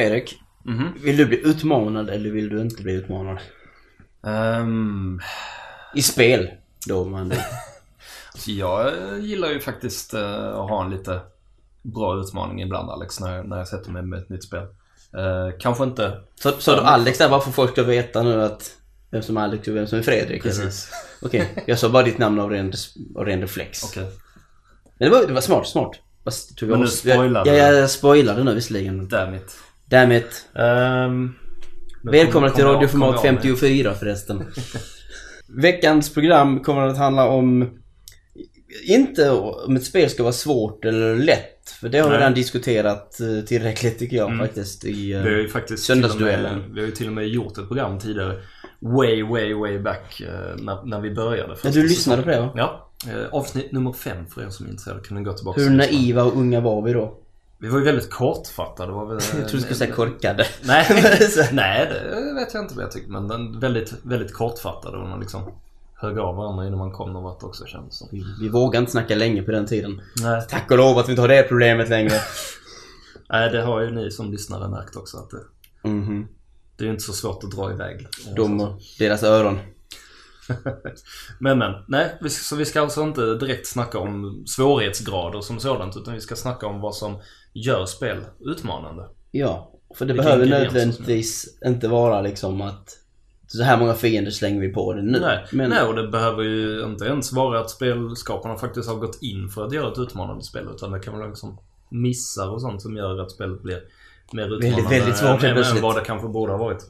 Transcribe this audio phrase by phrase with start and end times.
[0.00, 0.92] Fredrik, Mhm.
[1.02, 3.38] vill du bli utmanad eller vill du inte bli utmanad?
[4.26, 5.20] Ehm,
[5.94, 6.50] I spel
[6.86, 7.32] då man
[8.34, 11.20] så jag gillar ju faktiskt eh, att ha en lite
[11.82, 14.62] bra utmaning ibland Alex, när, när jag sätter mig med ett nytt spel.
[15.16, 18.76] Eh, kanske inte Så, så du Alex där bara för folk ska veta nu att
[19.10, 20.42] vem som är Alex och vem som är Fredrik?
[20.42, 20.90] precis.
[21.22, 22.72] Okej, jag sa bara ditt namn av ren,
[23.16, 23.84] av ren reflex.
[23.84, 24.10] Okej.
[24.98, 25.90] Men det var, det var smart, smart.
[26.24, 29.08] Fast, jag Men nu spoilade Ja, jag spoilade nu visserligen.
[29.08, 29.56] Damn it.
[29.90, 30.48] Damn it.
[30.54, 33.56] Nu Välkomna kom- till radioformat kom jag av mig.
[33.56, 34.44] 54 förresten.
[35.48, 37.70] Veckans program kommer att handla om
[38.88, 41.70] inte om ett spel ska vara svårt eller lätt.
[41.80, 42.18] För det har vi Nej.
[42.20, 44.46] redan diskuterat eh, tillräckligt tycker jag Mm.
[44.46, 44.84] faktiskt.
[44.84, 46.74] I, eh, Vi har ju faktiskt och, med, Söndagsduellen.
[46.74, 48.40] vi har ju till och med gjort ett program tidigare.
[48.80, 51.56] Way, way, way back eh, när, när vi började.
[51.64, 52.52] ja, du lyssnade på det va?
[52.56, 52.86] Ja.
[53.32, 56.36] Avsnitt nummer fem för er som är intresserade kan ni gå tillbaka Hur naiva och
[56.36, 57.19] unga var vi då?
[57.60, 58.92] Vi var ju väldigt kortfattade.
[58.92, 60.46] Var väl, Jag trodde du skulle säga korkade.
[60.62, 60.86] Nej,
[61.52, 63.10] nej, det vet jag inte vad jag tycker.
[63.10, 65.42] Men den väldigt, väldigt kortfattade och man liksom
[65.94, 68.08] högg av varandra innan man kom någon vart också kändes som.
[68.10, 70.00] Vi, vi vågade inte snacka länge på den tiden.
[70.22, 72.14] Nej, Tack och lov att vi inte har det problemet längre.
[73.30, 76.28] nej, det har ju ni som lyssnare märkt också att det, Mhm.
[76.76, 78.06] det är ju inte så svårt att dra iväg.
[78.36, 79.58] De och deras öron.
[81.40, 85.96] Men men, nej, vi- så vi ska alltså inte direkt snacka om svårighetsgrader som sådant
[85.96, 87.18] utan vi ska snacka om vad som
[87.52, 89.08] gör spel utmanande.
[89.30, 92.96] Ja, för det Vilka behöver nödvändigtvis inte vara liksom att
[93.46, 95.20] så här många fiender slänger vi på det nu.
[95.20, 99.22] Nej, Men nej, och det behöver ju inte ens vara att spelskaparna faktiskt har gått
[99.22, 102.82] in för att göra ett utmanande spel utan det kan vara liksom missar och sånt
[102.82, 103.80] som gör att spelet blir
[104.32, 106.82] mer utmanande väldigt svårt helt än, än vad det kanske borde ha varit.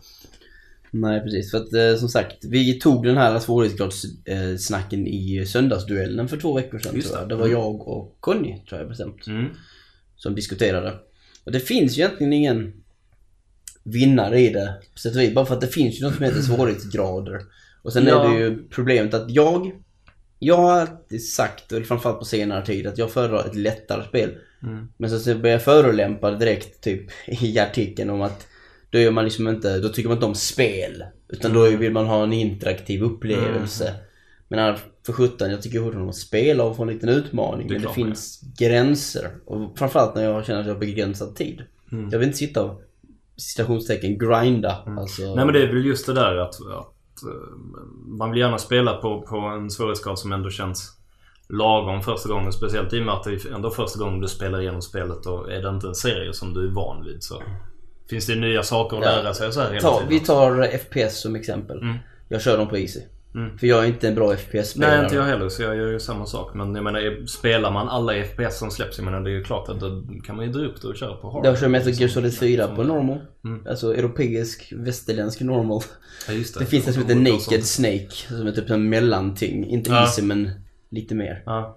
[0.91, 6.37] Nej precis, för att eh, som sagt vi tog den här svårighetsgradssnacken i söndagsduellen för
[6.37, 7.27] två veckor sedan Just det.
[7.27, 7.59] Det var Mm.
[7.61, 9.27] jag och Conny tror jag bestämt.
[9.27, 9.47] Mm.
[10.17, 10.95] Som diskuterade.
[11.45, 12.73] Och det finns ju egentligen ingen
[13.83, 15.34] vinnare i det på sätt och vis.
[15.34, 17.41] Bara för att det finns ju något som heter svårighetsgrader.
[17.83, 18.25] Och sen Ja.
[18.25, 19.72] är det ju problemet att jag
[20.43, 24.34] jag har alltid sagt, och framförallt på senare tid, att jag föredrar ett lättare spel.
[24.62, 24.89] Mm.
[24.97, 28.47] Men så, så börjar jag förolämpa direkt typ i artikeln om att
[28.91, 31.05] då gör man liksom inte, då tycker man inte om spel.
[31.28, 33.95] Utan då vill man ha en interaktiv upplevelse.
[34.49, 37.69] Men här, för sjutton, jag tycker fortfarande att spela och få en liten utmaning.
[37.69, 39.31] Det men det finns gränser.
[39.47, 41.62] Och framförallt när jag känner att jag har begränsad tid.
[41.93, 42.09] Mm.
[42.11, 42.83] Jag vill inte sitta och
[43.37, 44.84] citationstecken grinda.
[44.87, 47.57] Alltså, Nej men det är väl just det där att, att eh,
[48.07, 50.97] man vill gärna spela på, på en svårighetsgrad som ändå känns
[51.49, 52.53] lagom första gången.
[52.53, 55.53] Speciellt i och med att det är ändå första gången du spelar igenom spelet och
[55.53, 57.43] är det inte en serie som du är van vid så
[58.10, 60.09] finns det nya saker att lära sig och så här hela ta, tiden.
[60.09, 61.78] vi tar FPS som exempel.
[61.78, 61.97] Mm.
[62.28, 63.00] Jag kör dem på Easy.
[63.34, 63.59] Mm.
[63.59, 64.97] För jag är inte en bra FPS-spelare.
[64.97, 66.54] Nej inte jag heller så jag gör ju samma sak.
[66.54, 69.69] Men jag menar spelar man alla FPS som släpps, jag menar det är ju klart
[69.69, 71.47] att då kan man ju dra upp det och köra på hard.
[71.47, 73.19] Jag kör Metal Gear Solid 4 på normal.
[73.44, 73.66] Mm.
[73.66, 75.82] Alltså europeisk, västerländsk normal.
[76.28, 77.65] Ja, just Det finns en som heter Naked.
[77.66, 78.10] Snake.
[78.28, 79.66] Som är typ en mellanting.
[79.66, 80.00] Inte Ja.
[80.00, 80.50] easy men
[80.91, 81.42] lite mer.
[81.47, 81.77] Ja.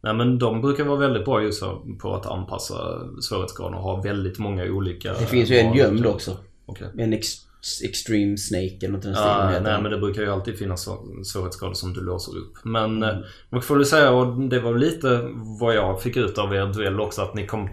[0.00, 1.62] Nej men de brukar vara väldigt bra just
[1.98, 2.74] på att anpassa
[3.20, 5.12] svårighetsgraden och ha väldigt många olika...
[5.12, 6.36] Det finns ju en gömd också.
[6.66, 6.88] Okej.
[6.98, 7.48] En ex
[7.84, 10.88] extreme snake eller något i den Ja, heter nej men det brukar ju alltid finnas
[11.24, 12.52] svårighetsgrader som du låser upp.
[12.62, 13.24] Men mm.
[13.50, 15.28] man får väl säga, och det var lite
[15.60, 17.68] vad jag fick ut av er duell också, att ni kom,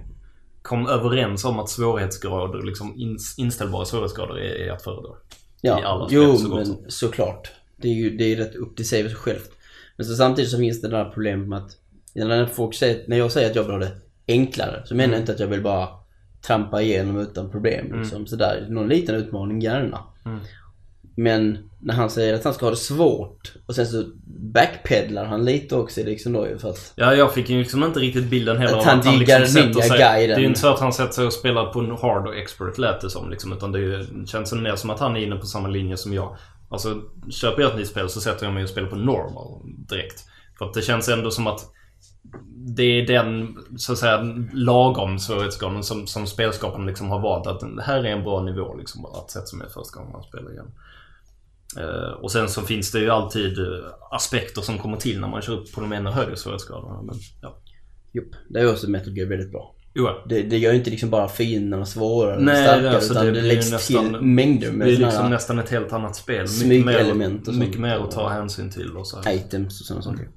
[0.61, 5.09] kom överens om att svårighetsgrader, liksom ins, inställbara svårighetsgrader är, är att föredra.
[5.61, 7.51] i alla Ja, spel jo så men såklart.
[7.77, 9.51] Det är ju det är rätt upp till sig självt.
[9.97, 11.77] Men så samtidigt så finns det här problemet med att
[12.15, 13.91] när, folk säger, när jag säger att jag vill ha det
[14.27, 15.87] enklare så menar jag inte att jag vill bara
[16.47, 17.99] trampa igenom utan problem.
[17.99, 18.67] Liksom, sådär.
[18.69, 19.99] Någon liten utmaning gärna.
[20.25, 20.39] Mm.
[21.17, 25.45] Men när han säger att han ska ha det svårt och sen så backpedlar han
[25.45, 28.77] lite också liksom då för att Ja, jag fick ju liksom inte riktigt bilden heller
[28.77, 29.89] Att han att han diggar liksom sätter sig...
[29.89, 30.29] Ninja-guiden.
[30.29, 32.35] Det är ju inte så att han sätter sig och spelar på en hard och
[32.35, 35.15] expert lät det som liksom, utan det är ju, det känns mer som att han
[35.15, 36.37] är inne på samma linje som jag.
[36.69, 40.23] Alltså, köper jag ett nytt spel så sätter jag mig och spelar på normal direkt.
[40.57, 41.71] För att det känns ändå som att
[42.75, 44.21] det är den, så att säga,
[44.53, 47.47] lagom svårighetsgraden som, som spelskaparna liksom har valt.
[47.47, 50.11] Att det här är en bra nivå liksom bara att sätta sig med första gången
[50.11, 50.71] man spelar igen.
[51.79, 55.41] Eh, och sen så finns det ju alltid eh, aspekter som kommer till när man
[55.41, 57.01] kör upp på de ännu högre svårighetsgraderna.
[57.01, 57.57] Men, ja.
[58.13, 59.75] Jupp, det är också Metal Gear väldigt bra.
[59.93, 63.31] Jo, Det, det gör ju inte liksom bara fienderna svårare eller starkare alltså utan det
[63.31, 66.47] det, läggs nästan- till mängder det med är såna liksom nästan ett helt annat spel.
[66.65, 67.77] Mycket mer, och mycket sånt.
[67.77, 69.33] mer att ta hänsyn till och så här.
[69.33, 70.29] items och sådana saker.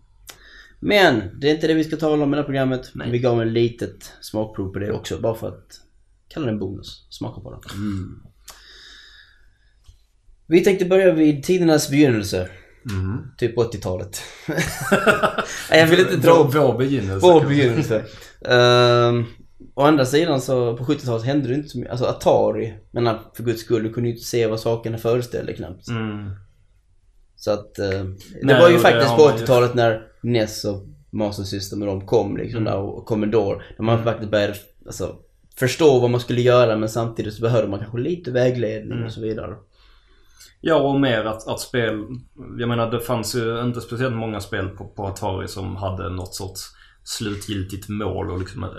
[0.80, 2.90] Men det är inte det vi ska tala om i det här programmet.
[2.94, 3.10] Nej.
[3.10, 5.80] Vi gav en litet smakprov på det också bara för att
[6.28, 7.06] kalla det en bonus.
[7.10, 7.58] Smaka på det.
[10.46, 12.48] Vi tänkte börja vid tidernas begynnelse.
[12.82, 13.30] Mhm.
[13.38, 14.22] Typ 80-talet.
[15.70, 17.26] Nej, jag vill inte dra upp Vår begynnelse.
[17.26, 18.04] vår begynnelse.
[18.48, 19.24] Ehm,
[19.74, 21.90] Å andra sidan så på 70-talet hände det inte så mycket.
[21.90, 25.88] Alltså Atari, men för guds skull, du kunde ju inte se vad sakerna föreställde knappt.
[25.88, 26.30] Mm.
[27.36, 30.82] Så att eh, det Nej, var ju faktiskt på man ju- 80-talet när NES och
[31.10, 32.72] Master System och de kom liksom Mm.
[32.72, 33.62] där och Commodore.
[33.78, 34.54] När man faktiskt började
[34.86, 35.16] alltså,
[35.58, 39.04] förstå vad man skulle göra men samtidigt så behövde man kanske lite vägledning Mm.
[39.06, 39.54] och så vidare.
[40.60, 42.04] Ja, och mer att, att spel...
[42.58, 46.34] Jag menar, det fanns ju inte speciellt många spel på, på Atari som hade något
[46.34, 46.60] sorts
[47.04, 48.70] slutgiltigt mål och liksom en,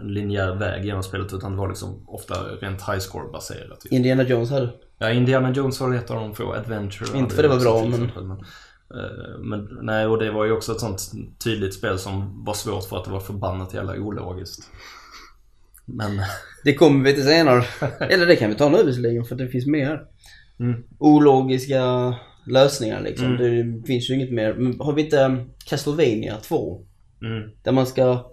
[0.00, 1.32] en linjär väg genom spelet.
[1.32, 3.84] Utan det var liksom ofta rent high score baserat.
[3.90, 4.68] Indiana Jones hade
[4.98, 6.52] Ja, Indiana Jones var ett av de få.
[6.54, 8.44] Adventure Inte för det var bra, men-
[8.92, 9.04] men...
[9.04, 11.00] eh, Men nej, och det var ju också ett sånt
[11.44, 14.70] tydligt spel som var svårt för att det var förbannat jävla ologiskt.
[15.84, 16.20] Men...
[16.64, 17.64] Det kommer vi till senare.
[18.00, 20.02] Eller det kan vi ta nu visserligen för det finns mer.
[20.60, 20.82] Mm.
[20.98, 22.14] Ologiska
[22.46, 23.36] lösningar liksom.
[23.36, 23.80] Mm.
[23.80, 24.54] Det finns ju inget mer.
[24.54, 26.84] Men har vi inte um, Castlevania 2?
[27.22, 27.50] Mm.
[27.62, 28.31] Där man ska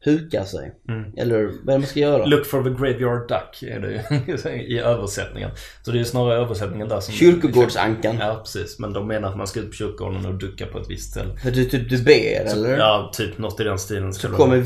[0.00, 0.72] huka sig.
[0.88, 1.04] Mm.
[1.16, 2.24] Eller vad är man ska göra?
[2.26, 4.04] Look for the graveyard duck är det
[4.46, 5.50] ju i översättningen.
[5.82, 7.14] Så det är snarare översättningen där som...
[7.14, 8.16] Kyrkogårdsankan.
[8.20, 8.78] Ja, precis.
[8.78, 11.36] Men de menar att man ska ut på kyrkogården och ducka på ett visst ställe.
[11.42, 12.78] För du, typ, du ber eller?
[12.78, 14.14] Ja, typ något i den stilen.
[14.14, 14.56] Så kommer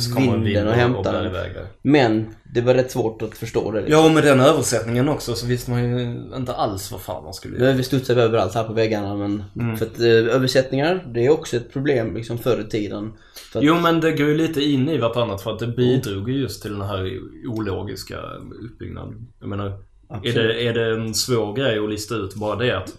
[0.45, 1.67] vinden och hämtar den.
[1.83, 3.81] Men det var rätt svårt att förstå det.
[3.81, 3.99] Liksom.
[4.01, 6.01] Ja, och med den översättningen också så visste man ju
[6.37, 7.73] inte alls vad fan man skulle göra.
[7.73, 9.77] vi studsat överallt här på väggarna men Mm.
[9.77, 13.13] för att eh, översättningar det är också ett problem liksom förr i tiden.
[13.55, 16.41] Att, Jo, men det går ju lite in i vartannat för att det bidrog ju
[16.41, 18.21] just till den här ologiska
[18.63, 19.29] uppbyggnaden.
[19.41, 19.83] Jag menar,
[20.23, 22.93] är det, är det en svår grej att lista ut bara det att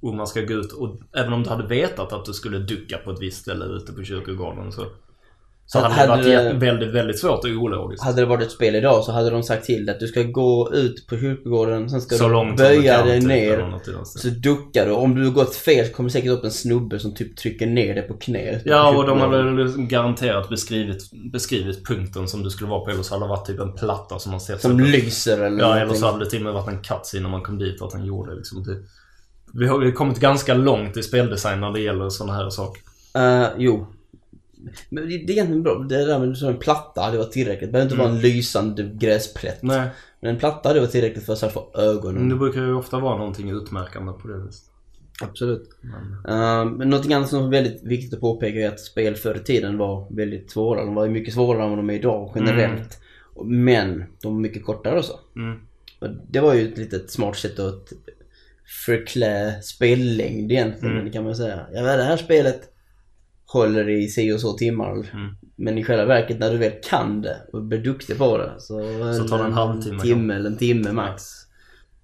[0.00, 2.98] om man ska gå ut och även om du hade vetat att du skulle ducka
[2.98, 4.86] på ett visst ställe ute på kyrkogården så
[5.70, 8.04] så hade, Hade det varit väldigt, väldigt svårt och ologiskt.
[8.04, 10.22] Hade det varit ett spel idag så hade de sagt till dig att du ska
[10.22, 13.74] gå ut på kyrkogården, sen ska så du böja dig typ, ner.
[14.04, 14.92] Så duckar du.
[14.92, 17.66] Om du har gått fel så kommer det säkert upp en snubbe som typ trycker
[17.66, 18.62] ner dig på knät.
[18.64, 22.90] Ja, på och de hade liksom garanterat beskrivit, beskrivit punkten som du skulle vara på.
[22.90, 25.78] Eller så hade det varit typ en platta som man sett Som lyser eller Ja,
[25.78, 27.92] eller så hade det till och med varit en cutscene när man kom dit att
[27.92, 28.76] han gjorde liksom det.
[29.52, 32.82] Vi har kommit ganska långt i speldesign när det gäller sådana här saker.
[33.14, 33.86] Eh, jo.
[34.88, 35.78] Men det, det är egentligen bra.
[35.78, 37.68] Det där med en platta hade varit tillräckligt.
[37.68, 38.06] Det behöver inte Mm.
[38.06, 39.62] vara en lysande gräsplätt.
[39.62, 39.88] Nej,
[40.20, 42.14] Men en platta hade varit tillräckligt för att få ögonen.
[42.20, 44.64] men det brukar ju ofta vara någonting utmärkande på det viset.
[45.22, 45.70] Absolut.
[45.80, 49.34] Men, Uh, men någonting annat som är väldigt viktigt att påpeka är att spel förr
[49.34, 50.84] i tiden var väldigt svåra.
[50.84, 52.98] De var mycket svårare än vad de är idag generellt.
[53.44, 55.12] Men de var mycket kortare också.
[55.36, 55.58] mm,
[56.30, 57.92] det var ju ett litet smart sätt att
[58.86, 61.12] förklä spellängd egentligen Mm.
[61.12, 61.66] kan man säga.
[61.72, 62.60] Ja, det här spelet
[63.52, 64.92] håller i si och så timmar.
[64.92, 65.36] Mm.
[65.56, 68.80] Men i själva verket när du väl kan det och blir duktig på det så,
[69.18, 71.22] Så tar det en halvtimme timme eller en timme max.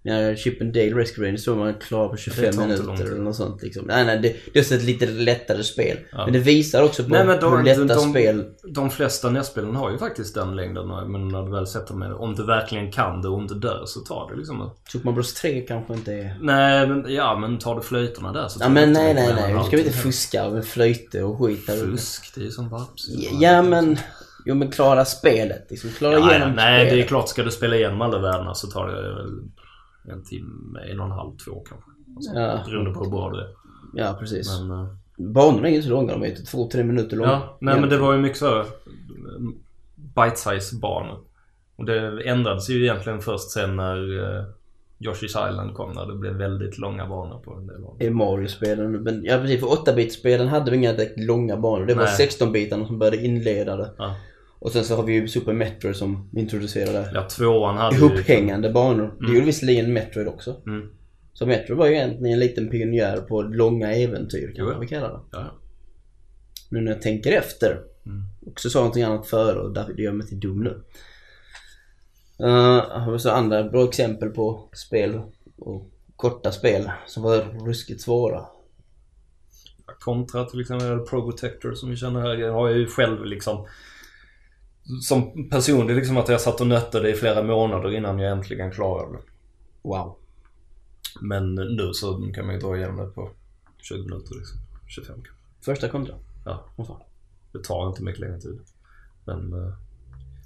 [0.07, 2.87] Ja, Chip and Dale Rescue Rangers tror man är klar på 25 tar inte lång
[2.87, 3.85] minuter eller något sånt liksom.
[3.87, 5.97] Nej, nej, det, det är ett lite lättare spel.
[6.13, 6.25] Ja.
[6.25, 8.45] Men det visar också på Nej, men de- hur lätta de- spel...
[8.75, 10.89] de flesta NES-spelen har ju faktiskt den längden.
[11.13, 14.01] Men när du väl sätter med Om du verkligen kan det och inte dör så
[14.01, 16.37] tar det liksom Super Mario Bros 3 kanske inte är...
[16.41, 19.63] Nej, men ja, men tar du flöjterna där så Ja men nej nej nej, nu
[19.63, 21.77] ska vi inte fuska med flöjter och skit där.
[21.77, 23.09] Fusk, det är ju som varps.
[23.41, 23.97] Ja men,
[24.45, 25.91] jo men klara spelet liksom.
[25.91, 27.09] Klara Ja, igenom ja, nej, det är spelet.
[27.09, 27.29] klart.
[27.29, 29.31] Ska du spela igenom alla världarna så tar det väl
[30.09, 31.91] en timme, en och en halv, två kanske.
[32.17, 32.63] Alltså, Ja.
[32.67, 33.49] Beroende på hur bra du är.
[33.95, 34.61] Ja precis.
[34.61, 34.87] Men, eh,
[35.19, 37.31] Banorna är inte så långa, de är ju typ två, tre minuter långa.
[37.31, 38.65] ja, nej men det var ju mycket så
[39.97, 41.19] bite-size banor.
[41.77, 44.45] Och det ändrades ju egentligen först sen när uh,
[44.99, 45.93] Yoshi's Island kom.
[45.93, 47.97] När det blev väldigt långa banor på en del dem.
[48.01, 48.93] I Mario-spelen.
[48.93, 51.87] Men ja precis, för 8-bit-spelen hade vi inga direkt långa banor.
[51.87, 52.29] Det var Nej.
[52.29, 53.91] 16-bitarna som började inleda det.
[53.99, 54.17] Ja.
[54.59, 58.03] Och sen så har vi ju Super Metroid som introducerade Ja, tvåan hade ju...
[58.03, 59.15] ihophängande banor.
[59.21, 60.57] Det gjorde visserligen Metroid också.
[60.67, 60.91] Mm.
[61.33, 64.89] Så Metroid var ju egentligen en liten pionjär på långa äventyr kan Jo, man väl
[64.89, 65.21] kalla det.
[65.31, 65.55] Ja,
[66.71, 67.81] Nu när jag tänker efter.
[68.07, 68.23] Mm.
[68.47, 70.83] Också sa någonting annat före och därför gör mig till dum nu.
[72.41, 75.21] Uh, har vi så andra bra exempel på spel
[75.57, 78.47] och korta spel som var ruskigt svåra.
[80.01, 82.35] Kontra till exempel eller Probotector som vi känner här.
[82.35, 83.67] Jag har ju själv liksom
[85.03, 88.71] som personlig liksom att jag satt och nötte det i flera månader innan jag äntligen
[88.71, 89.23] klarade det.
[89.83, 90.17] Wow.
[91.21, 93.31] Men nu så kan man ju dra igenom det på
[93.79, 94.59] 20 minuter liksom.
[94.87, 95.33] 25 kanske.
[95.65, 96.15] Första kontra.
[96.45, 96.65] Ja.
[96.77, 97.01] Vad fan.
[97.53, 98.61] Det tar inte mycket längre tid.
[99.25, 99.73] Men, eh,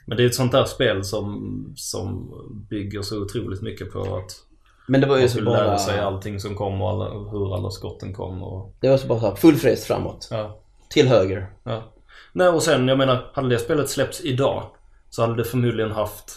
[0.07, 2.33] men det är ett sånt där spel som, som
[2.71, 4.45] bygger så otroligt mycket på att
[4.87, 5.78] Men det var ju så skulle lära bara...
[5.78, 8.75] sig allting som kom och alla, hur alla skotten kom och...
[8.80, 10.28] Det var så bara så här, full fräs framåt.
[10.30, 10.59] Ja.
[10.88, 11.50] Till höger.
[11.64, 11.83] Ja.
[12.38, 14.62] Nej och sen jag menar, hade det spelet släppts idag
[15.11, 16.37] så hade det förmodligen haft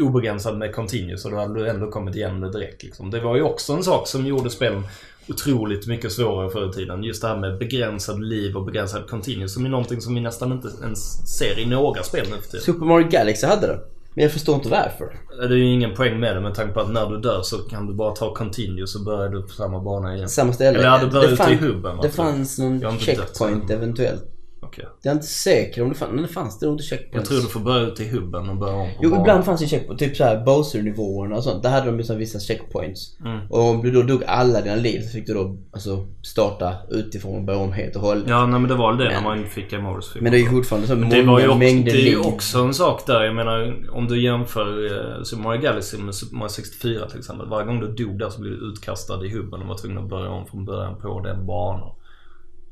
[0.00, 2.82] obegränsad med continuous och då hade du ändå kommit igenom det direkt.
[2.82, 3.10] Liksom.
[3.10, 4.82] Det var ju också en sak som gjorde spelen
[5.28, 7.04] otroligt mycket svårare förr i tiden.
[7.04, 10.52] Just det här med begränsad liv och begränsad continuous som är någonting som vi nästan
[10.52, 12.60] inte ens ser i några spel nu för tiden.
[12.60, 13.78] Super Mario Galaxy hade det.
[14.14, 15.16] Men jag förstår inte varför.
[15.38, 17.58] Det är ju ingen poäng med det med tanke på att när du dör så
[17.58, 20.28] kan du bara ta continuous och börjar du på samma bana igen.
[20.28, 20.78] Samma ställe.
[20.78, 21.96] Eller ja, du börjar det, ute i hubben.
[21.96, 22.22] det alltså.
[22.22, 24.24] fanns någon checkpoint eventuellt.
[24.64, 24.84] Okej.
[25.02, 26.12] Jag är inte säker om det fanns.
[26.12, 27.14] Men det fanns det nog inte checkpoints.
[27.16, 29.22] Jag tror du får börja ute i hubben och börja om på Jo, banan.
[29.24, 30.00] ibland fanns det checkpoint.
[30.00, 31.62] Typ såhär Bowser-nivåerna och sånt.
[31.62, 33.16] Där hade de liksom vissa checkpoints.
[33.24, 33.40] Mm.
[33.50, 37.36] Och om du då dog alla dina liv så fick du då alltså starta utifrån
[37.36, 38.24] och börja om helt och hållet.
[38.28, 40.14] Ja, nej men det var väl det Men- när man fick Gamores.
[40.20, 42.18] Men det är ju fortfarande så Det många var ju också, mängder det är ju
[42.20, 43.22] också en sak där.
[43.22, 47.48] Jag menar om du jämför uh, Super Mario Galaxy med Super Mario 64 till exempel.
[47.48, 50.08] Varje gång du dog där så blev du utkastad i hubben och var tvungen att
[50.08, 51.90] börja om från början på den banan.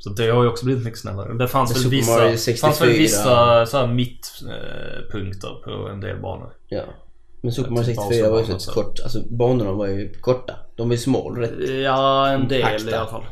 [0.00, 1.34] Så det har ju också blivit mycket snällare.
[1.34, 6.52] Det fanns väl vissa, fanns väl 64 vissa så här mittpunkter på en del banor.
[6.68, 6.82] Ja.
[7.42, 9.00] Men Super Mario Typ 64 var ju så kort.
[9.00, 10.54] Alltså banorna var ju korta.
[10.76, 11.68] De var ju små rätt.
[11.84, 13.24] Ja, en del i alla fall.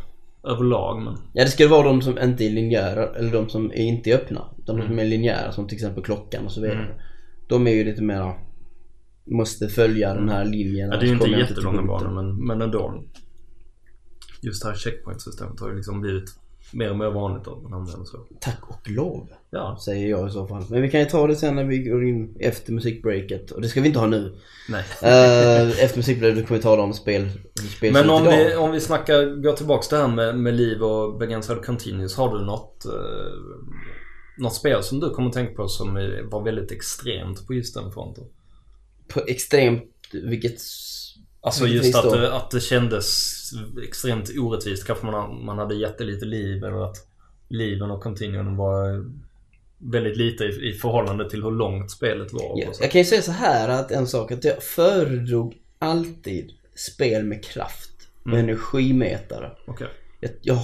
[0.45, 1.15] Överlag men.
[1.33, 4.15] Ja det skulle vara de som inte är linjära eller de som är inte är
[4.15, 4.45] öppna.
[4.67, 4.89] De Mm.
[4.89, 7.01] som är linjära som till exempel klockan och så vidare.
[7.49, 8.35] De är ju lite mera
[9.31, 10.91] Måste följa den här linjen.
[10.91, 13.05] Ja, det är ju inte jättelånga banor men, men ändå.
[14.43, 16.31] Just det här checkpoint-systemet har ju liksom blivit
[16.73, 18.19] mer och mer vanligt att man använder så.
[18.41, 19.29] Tack och lov.
[19.51, 20.65] Ja, Säger jag i så fall.
[20.71, 23.51] Men vi kan ju ta det sen när vi går in efter musikbreaket.
[23.51, 24.35] Och det ska vi inte ha nu.
[24.69, 24.85] nej.
[25.03, 27.31] Eh, efter musikbreaket kommer vi tala om spel.
[27.77, 30.83] spel Men om vi, om vi snackar, går tillbaks till det här med, med liv
[30.83, 32.17] och begränsad continuous.
[32.17, 32.93] Har du något, eh,
[34.39, 35.95] något spel som du kommer tänka på som
[36.31, 38.25] var väldigt extremt på just den fronten?
[39.09, 40.61] På extremt, vilket...
[41.49, 43.07] Alltså just att det, att det kändes
[43.87, 44.87] extremt orättvist.
[44.87, 46.97] Kanske man, man hade jättelite liv eller att
[47.49, 49.05] liven och continuen var
[49.79, 52.73] väldigt lite i, i förhållande till hur långt spelet var.
[52.73, 52.83] Så.
[52.83, 57.45] jag kan ju säga så här att en sak att jag föredrog alltid spel med
[57.45, 57.91] kraft.
[58.23, 58.45] Med Mm.
[58.49, 59.51] energimätare.
[59.67, 59.89] Okej.
[60.21, 60.55] Jag, jag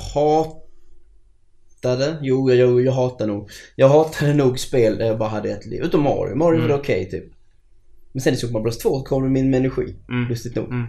[1.83, 3.51] hatade, jo jag, jag, jag hatar nog.
[3.77, 5.83] Jag hatade nog spel där jag bara hade ett liv.
[5.83, 6.35] Utom Mario.
[6.35, 6.81] Mario var Mm.
[6.81, 7.25] okej typ.
[8.15, 9.97] Men sen i Super Mario Bros 2 kom det min med energi.
[10.09, 10.29] Mm.
[10.29, 10.67] Lustigt nog.
[10.67, 10.87] Mm.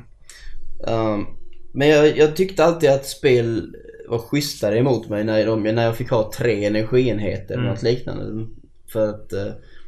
[0.88, 1.28] Um,
[1.74, 3.76] men jag, jag tyckte alltid att spel
[4.08, 7.74] var schysstare emot mig när, de, när jag fick ha tre energienheter eller Mm.
[7.74, 8.48] något liknande.
[8.94, 9.48] För att eh,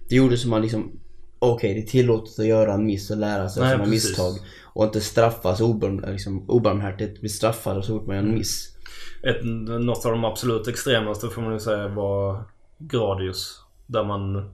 [0.10, 1.00] det gjorde som man liksom
[1.39, 4.34] Okej, det är tillåtet att göra en miss och lära sig av sina misstag.
[4.63, 7.20] Och inte straffas obarm, liksom, obarmhärtigt.
[7.20, 8.75] Bli straffad så fort man gör en miss.
[9.24, 9.46] Ett,
[9.82, 12.44] något av de absolut extremaste får man ju säga var
[12.77, 13.62] Gradius.
[13.88, 14.50] Där man...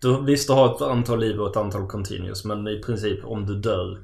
[0.00, 2.44] Du, visst, du har ett antal liv och ett antal continuous.
[2.44, 3.98] Men i princip om du dör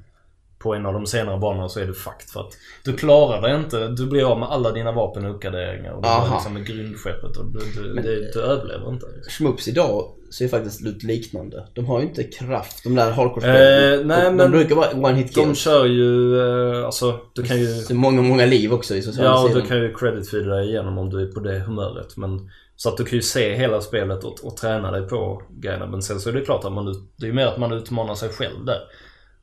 [0.59, 2.29] på en av de senare banorna så är du fucked.
[2.33, 2.53] För att
[2.85, 3.89] du klarar det inte.
[3.89, 5.93] Du blir av med alla dina vapen och uppgraderingar.
[5.93, 6.35] Och du Aha.
[6.35, 9.07] liksom med grundskeppet och du, du, Men- det, du överlever inte.
[9.29, 10.09] Shmups idag
[10.39, 11.67] ser faktiskt lite liknande.
[11.75, 14.01] De har ju inte kraft, de där hardcore-spelen.
[14.01, 15.59] Eh, nej, de, men de brukar vara one hit De kills.
[15.59, 16.39] kör ju...
[16.79, 17.67] Eh, alltså, du kan ju...
[17.67, 20.69] Så många, många liv också i sociala Ja, och du kan ju credit feeda dig
[20.69, 22.17] igenom om du är på det humöret.
[22.17, 25.87] Men, så att du kan ju se hela spelet och, och träna dig på grejerna.
[25.87, 28.29] Men sen så är det klart att man, det är mer att man utmanar sig
[28.29, 28.81] själv där.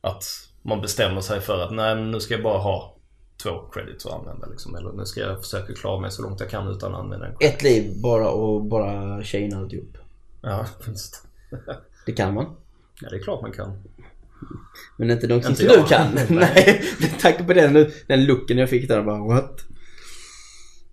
[0.00, 0.24] Att
[0.62, 2.96] man bestämmer sig för att nej men nu ska jag bara ha
[3.42, 4.74] två credits att använda liksom.
[4.76, 7.36] Eller nu ska jag försöka klara mig så långt jag kan utan att använda en
[7.36, 7.54] credit.
[7.54, 9.98] Ett liv bara och bara chaina alltihop.
[10.42, 11.26] Ja, visst.
[12.06, 12.46] Det kan man.
[13.00, 13.82] Ja, det är klart man kan.
[14.96, 16.14] Men inte Inte som du kan.
[16.28, 19.64] Nej, med tanke på den, den looken jag fick där bara what?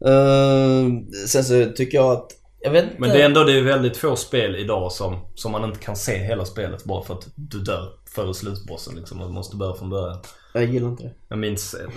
[0.06, 2.96] Uh, sen så tycker jag att, jag vet inte.
[2.98, 5.96] Men det är ändå det är väldigt få spel idag som, som man inte kan
[5.96, 9.18] se hela spelet bara för att du dör före slutbossen liksom.
[9.18, 10.20] Man måste börja från början.
[10.54, 11.14] Jag gillar inte det.
[11.28, 11.90] Jag minns, eh,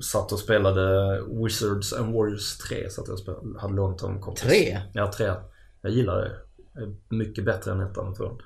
[0.00, 2.90] satt och spelade Wizards and Warriors 3.
[2.90, 4.42] Så att jag spelade, hade av en kompis.
[4.42, 4.80] Tre?
[4.92, 5.32] Ja, 3.
[5.82, 6.30] Jag gillar det.
[7.08, 8.38] Mycket bättre än ettan och tvåan.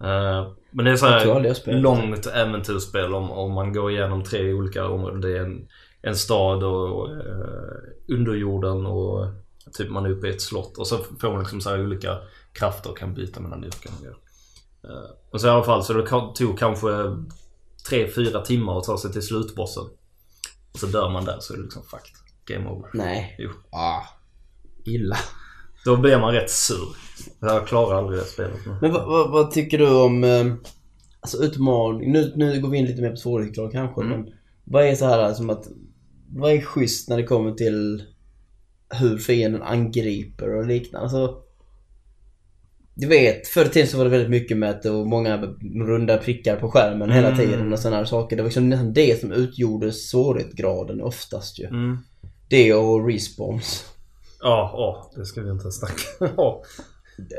[0.00, 3.52] Eh, Men det är så här Jag tror aldrig jag spelat långt äventyrsspel om, om
[3.52, 5.20] man går igenom tre olika områden.
[5.20, 5.68] Det är en,
[6.08, 9.26] en stad och, eh, underjorden och
[9.72, 10.78] typ man är uppe i ett slott.
[10.78, 12.18] Och så får man liksom så här olika
[12.52, 14.16] krafter och kan byta mellan yrken och grejer.
[14.84, 16.88] Eh, Och så i alla fall så det tog kanske
[17.88, 19.84] tre fyra timmar att ta sig till slutbossen.
[20.72, 22.14] Och så dör man där så är det liksom fucked.
[22.44, 22.90] Game over.
[22.94, 23.36] Nej.
[23.38, 23.50] Jo.
[23.70, 24.00] Ah.
[24.84, 25.16] Illa.
[25.84, 26.88] Då blir man rätt sur.
[27.40, 28.66] Jag klarar aldrig det spelet.
[28.66, 28.76] Men...
[28.80, 30.46] Men vad, vad, vad tycker du om eh,
[31.20, 34.20] Alltså utmaning, nu, nu går vi in lite mer på svårighetsgrad kanske Mm.
[34.20, 34.32] men
[34.64, 35.64] Vad är så här som att
[36.30, 38.02] Vad är schysst när det kommer till
[39.00, 41.42] Hur fienden angriper och liknande alltså
[42.94, 45.36] Du vet, förr i tiden så var det väldigt mycket med att det var många
[45.86, 47.38] runda prickar på skärmen hela Mm.
[47.38, 48.36] tiden och sådana här saker.
[48.36, 51.66] Det var liksom nästan det som utgjorde svårighetsgraden oftast ju.
[51.66, 51.98] Mm.
[52.48, 53.84] Det och respawns.
[54.40, 56.62] Ja, ja, det ska vi inte snacka om.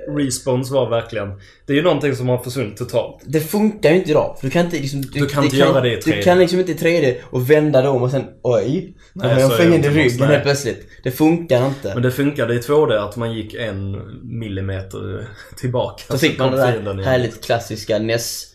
[0.08, 1.30] Respons var verkligen...
[1.66, 3.22] Det är ju någonting som har försvunnit totalt.
[3.26, 4.36] Det funkar ju inte idag.
[4.40, 5.02] För du kan inte liksom...
[5.02, 6.16] Du kan inte göra det i 3D.
[6.16, 8.94] Du kan liksom inte i 3D och vända dem och sen oj.
[9.14, 10.88] Då har jag så är en det fiende i ryggen helt plötsligt.
[11.04, 11.94] Det funkar inte.
[11.94, 13.92] Men det funkade i 2D att man gick en
[14.40, 16.04] millimeter tillbaka.
[16.10, 18.46] Då fick man det fienden där härligt klassiska NES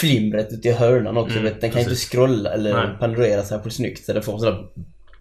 [0.00, 1.38] flimret ute i hörnan också.
[1.38, 2.10] Mm, vet, den kan ju inte precis.
[2.10, 2.98] scrolla eller Nej.
[2.98, 4.04] panorera särskilt snyggt.
[4.04, 4.66] Så det får sådär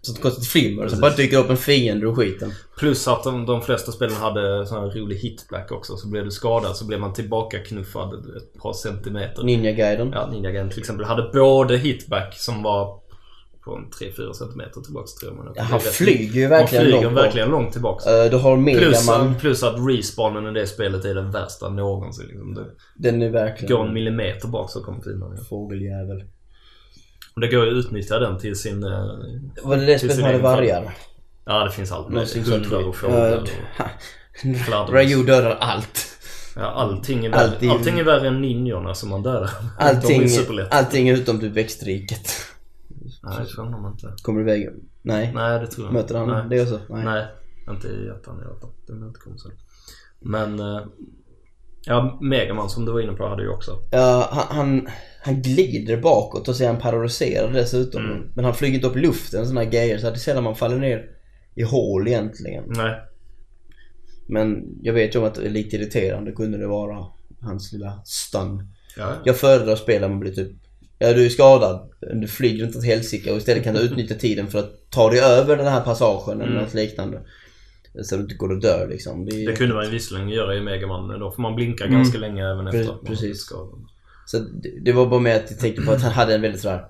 [0.06, 2.52] sånt konstigt flimmer och så bara dyker upp en fiende ur skiten.
[2.80, 5.98] Plus att de, de flesta spelen hade sån här rolig hitback också.
[5.98, 9.44] Så blev du skadad så blev man tillbaka knuffad ett par centimeter.
[9.44, 10.12] Ninja-guiden.
[10.14, 13.04] Ja, Ninja Gaiden till exempel hade både hitback som var
[13.66, 15.32] på en 3-4 centimeter tillbaks tror.
[15.32, 17.24] Men Ja, han flyger ju Han verkligen flyger långt bort.
[17.26, 18.06] verkligen långt tillbaks.
[18.08, 19.36] Eh, Du har Plus, Megaman.
[19.40, 22.26] plus att respawnen i det spelet är den värsta någonsin.
[22.28, 22.58] Liksom.
[22.98, 23.76] Den är verkligen...
[23.78, 25.38] går en millimeter bak så kommer fienden.
[25.50, 26.24] Fågeljävel.
[27.36, 28.84] Och det går ju att utnyttja den till sin...
[28.84, 29.08] eh,
[29.64, 30.94] Var det det spelet egen vargar?
[31.46, 32.48] Ja, det finns allt med sånt.
[32.48, 33.38] hundar och fåglar.
[33.42, 34.94] Och.
[34.94, 36.06] Ryu dödar allt.
[36.56, 39.50] Ja, allting är, värre, Allting- allting är värre än ninjorna som man dödar.
[39.78, 40.28] Allting,
[40.72, 42.30] allting utom typ växtriket.
[43.24, 44.14] Nej, det tror nog inte.
[44.22, 44.70] Kommer du iväg?
[45.02, 45.32] Nej.
[45.36, 46.44] Nej, det tror jag Möter han Nej.
[46.50, 46.80] det också?
[46.90, 47.06] Nej.
[47.06, 47.26] Nej,
[47.70, 48.70] inte i ettan i alla fall.
[48.88, 49.52] Det komma sen.
[50.20, 50.60] Men...
[50.60, 50.82] eh,
[51.86, 53.72] Ja, Megaman som du var inne på hade ju också.
[53.92, 54.88] Ja, han, han,
[55.26, 58.06] han glider bakåt och så är han paralyserad dessutom.
[58.06, 58.24] Mm.
[58.36, 60.78] Men han flyger inte upp i luften sådana grejer så det är sällan man faller
[60.78, 61.06] ner
[61.56, 62.64] i hål egentligen.
[62.68, 62.96] Nej.
[64.28, 67.06] Men jag vet ju om att det är lite irriterande kunde det vara.
[67.42, 68.68] Hans lilla stun.
[68.98, 70.52] Ja, Jag föredrar att spela man blir typ
[71.00, 71.90] Ja du är skadad,
[72.22, 75.20] du flyger inte åt helsike och istället kan du utnyttja tiden för att ta dig
[75.20, 76.64] över den här passagen eller Mm.
[76.64, 77.22] något liknande.
[78.04, 79.26] Så du inte går och dör liksom.
[79.26, 81.20] Det är, det kunde man ju visserligen göra i Megaman.
[81.20, 81.98] Då får man blinka Mm.
[81.98, 83.38] ganska länge även efter att man precis.
[83.42, 83.86] skadad.
[84.26, 84.40] Så
[84.82, 86.86] det, var bara med att jag tänkte på att han hade en väldigt sådär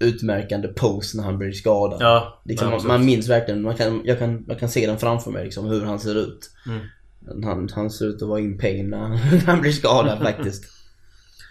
[0.00, 1.98] utmärkande pose när han blev skadad.
[2.00, 5.30] Ja, nej, man, man minns verkligen, man kan, jag, kan, jag kan se den framför
[5.30, 6.50] mig liksom, hur han ser ut.
[6.66, 6.86] Mm.
[7.44, 10.64] Han, han ser ut att vara in pain när han, när han blir skadad faktiskt.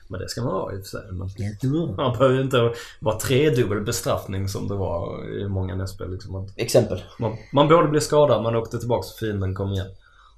[0.08, 1.46] Men det ska man vara i och för sig.
[1.46, 1.86] Jättebra.
[1.86, 6.12] man behöver ju inte vara tredubbel bestraffning som det var i många nästspel.
[6.12, 6.48] Liksom.
[6.56, 7.04] Exempel.
[7.20, 9.88] man, man både blev skadad, man åkte tillbaka och fienden kom igen.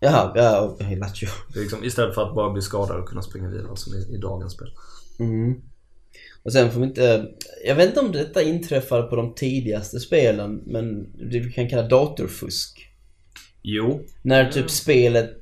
[0.04, 0.76] Jaha, ja.
[0.80, 4.16] Det är liksom, istället för att bara bli skadad och kunna springa vidare som i,
[4.16, 4.74] i dagens spel.
[5.20, 5.62] Mm.
[6.44, 7.28] Och sen får vi inte...
[7.66, 11.88] Jag vet inte om detta inträffar på de tidigaste spelen, men det vi kan kalla
[11.88, 12.88] datorfusk.
[13.62, 15.41] Jo, När typ spelet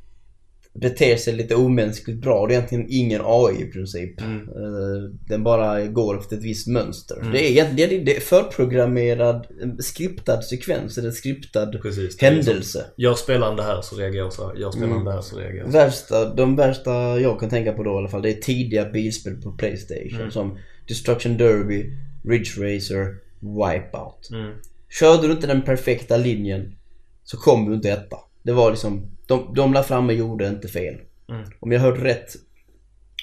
[0.81, 2.47] beter sig lite omänskligt bra.
[2.47, 4.21] Det är egentligen ingen AI i princip.
[4.21, 4.35] Mm.
[4.41, 7.19] Eh, Den bara går efter ett visst mönster.
[7.19, 7.31] Mm.
[7.31, 11.97] Det är egentligen det är- förprogrammerad, en skriptad sekvens, eller skriptad precis.
[11.97, 12.85] Är liksom, händelse.
[12.97, 14.55] Gör spelaren det här så reagerar jag så här.
[14.55, 15.05] Gör spelaren Mm.
[15.05, 15.77] det här så reagerar jag så.
[15.77, 19.35] Värsta, de värsta jag kan tänka på då i alla fall, det är tidiga bilspel
[19.41, 20.19] på Playstation.
[20.19, 20.31] Mm.
[20.31, 21.85] Som Destruction Derby,
[22.25, 24.29] Ridge Racer, Wipeout.
[24.31, 24.53] Mm.
[24.99, 26.75] Körde du inte den perfekta linjen
[27.23, 28.17] så kom du inte etta.
[28.43, 30.95] Det var liksom, de, de la fram och gjorde inte fel.
[31.30, 31.49] Mm.
[31.60, 32.36] Om jag hört rätt,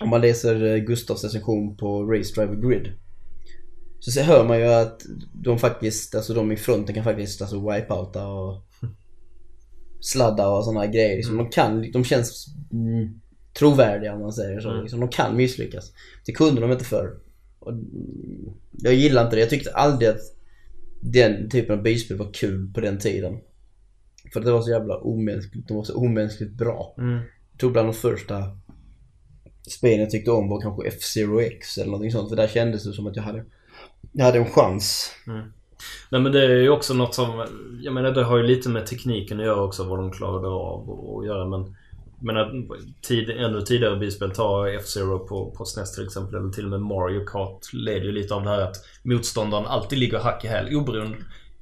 [0.00, 2.92] om man läser eh, Gustavs recension på Race Driver Grid.
[4.00, 5.02] Så hör man ju att
[5.32, 8.62] de faktiskt, alltså de i fronten kan faktiskt alltså wipeouta och
[10.00, 11.16] sladda och sådana grejer.
[11.16, 13.20] Liksom, de kan, de känns mm,
[13.58, 14.70] trovärdiga om man säger så.
[14.70, 14.82] Mm.
[14.82, 15.92] Liksom, de kan misslyckas.
[16.26, 17.18] Det kunde de inte förr.
[17.58, 19.40] Och, mm, jag gillar inte det.
[19.40, 20.20] Jag tyckte aldrig att
[21.00, 23.38] den typen av bilspel var kul på den tiden.
[24.36, 25.68] För det var så jävla omänskligt.
[25.68, 26.94] De var så omänskligt bra.
[26.98, 27.14] Mm.
[27.52, 28.42] Jag tror bland de första
[29.68, 32.28] spelen jag tyckte om var kanske F-Zero X eller någonting sånt.
[32.28, 33.44] För där kändes det som att jag hade,
[34.12, 35.12] jag hade en chans.
[36.10, 37.46] Nej men det är ju också något som,
[37.82, 40.90] jag menar det har ju lite med tekniken att göra också vad de klarade av
[40.90, 41.76] att göra men
[42.20, 42.50] men att
[43.02, 46.80] tid, ännu tidigare bilspel, ta F-Zero på, på SNES till exempel eller till och med
[46.80, 50.76] Mario Kart leder ju lite av det här att motståndaren alltid ligger hack i häl
[50.76, 51.16] oberoende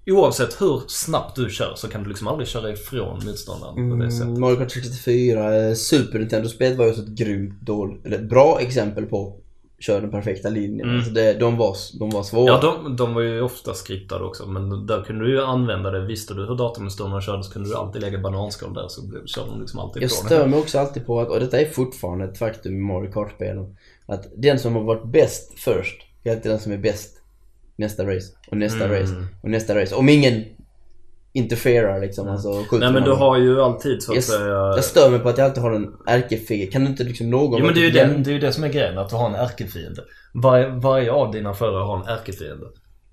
[0.06, 4.10] Oavsett hur snabbt du kör så kan du liksom aldrig köra ifrån motståndaren på det
[4.10, 4.26] sättet.
[4.26, 8.60] Mm, Mario Kart 64, eh, Super Nintendo-spelet var ju också ett grymt dåligt, eller bra
[8.60, 9.36] exempel på
[9.78, 10.88] kör den perfekta linjen.
[10.88, 10.96] Mm.
[10.96, 12.46] Alltså det, de, var, de var svåra.
[12.46, 16.06] Ja, de, de var ju ofta skriptade också men där kunde du ju använda det.
[16.06, 19.60] Visste du hur datamotståndarna körde så kunde du alltid lägga bananskal där så körde de
[19.60, 22.74] liksom alltid Jag stör mig också alltid på att, och detta är fortfarande ett faktum
[22.74, 26.78] i Mario Kart-spelen, att den som har varit bäst först är alltid den som är
[26.78, 27.13] bäst
[27.76, 29.00] nästa race, och nästa Mm.
[29.00, 29.94] race, och nästa race.
[29.94, 30.44] Om ingen
[31.32, 34.48] interferar liksom, alltså skjuter Nej men du har ju alltid så att jag, säga...
[34.48, 36.66] jag stör mig på att jag alltid har en ärkefiende.
[36.66, 38.38] Kan du inte liksom någon Jo men det är ju jäm- det, det, är ju
[38.40, 40.02] det som är grejen, att du har en ärkefiende.
[40.34, 42.66] Varje, varje av dina förare har en ärkefiende.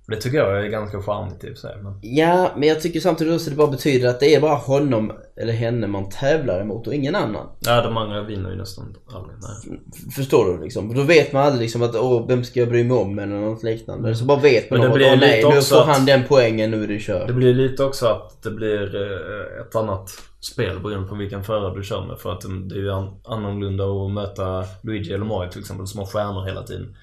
[0.08, 1.78] Det tycker jag är ganska charmigt i och för sig.
[1.84, 2.00] Men...
[2.02, 5.12] Ja, men jag tycker samtidigt också att det bara betyder att det är bara honom
[5.36, 7.48] eller henne man tävlar emot och ingen annan.
[7.60, 9.36] Ja, de andra vinner ju nästan aldrig.
[9.42, 9.80] Nej.
[10.16, 10.94] Förstår du liksom?
[10.96, 13.64] Då vet man aldrig liksom att åh, vem ska jag bry mig om eller något
[13.64, 14.16] liknande.
[14.16, 16.84] Så bara vet man Men att åh, nej, nu får att- han den poängen, nu
[16.84, 17.28] är det kört.
[17.28, 20.10] Det blir lite också att det blir eh, ett annat
[20.40, 22.20] spel beroende på vilken förare du kör med.
[22.20, 26.00] För att det är ju an- annorlunda att möta Luigi eller Mario till exempel som
[26.00, 26.96] har stjärnor hela tiden.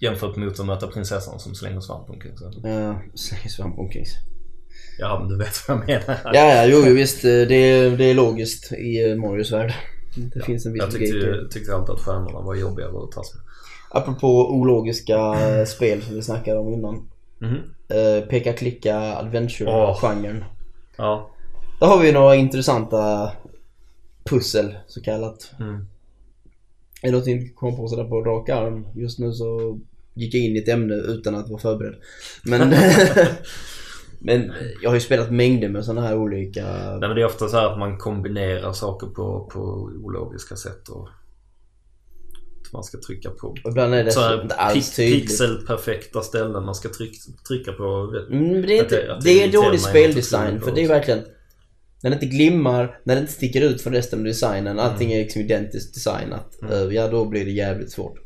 [0.00, 2.48] Jämfört med att möta prinsessan som slänger svamp omkring sig.
[2.62, 4.18] Ja, släng svamp omkring sig.
[4.98, 6.20] Ja, men du vet vad jag menar.
[6.24, 7.24] Ja, ja, jo, jo visst.
[7.24, 9.74] eh, Det är, det är logiskt i eh, Marios värld.
[10.34, 13.34] Det finns en viss Jag tyckte, ju- tyckte alltid att stjärnorna var jobbiga att tas
[13.34, 13.42] med.
[13.90, 17.08] Apropå ologiska eh, spel som vi snackade om innan.
[17.88, 20.44] Eh, peka klicka adventure-genren.
[20.96, 21.30] Ja.
[21.80, 23.32] Där har vi några intressanta
[24.24, 25.50] pussel så kallat.
[25.60, 25.86] Mm.
[27.04, 28.86] Är det någonting du kommer på sådär på rak arm?
[28.94, 29.78] Just nu så
[30.14, 31.94] gick jag in i ett ämne utan att vara förberedd.
[32.44, 32.74] Men,
[34.18, 36.64] men jag har ju spelat mängder med sådana här olika...
[36.64, 39.60] Nej, men det är ofta så här att man kombinerar saker på, på
[40.04, 41.08] ologiska sätt och
[42.72, 43.54] man ska trycka på.
[43.68, 45.22] Ibland är det Så inte alls tydligt.
[45.28, 47.12] pixelperfekta ställen man ska tryck,
[47.48, 48.06] trycka på.
[48.06, 50.84] vet- Mm, det är, Att det- inte, att det är dålig speldesign något för det
[50.84, 51.20] är verkligen
[52.04, 55.18] när det inte glimmar, när det inte sticker ut från resten av designen, allting är
[55.18, 56.62] liksom identiskt designat.
[56.62, 56.72] Mm.
[56.72, 58.18] eh, Ja, då blir det jävligt svårt.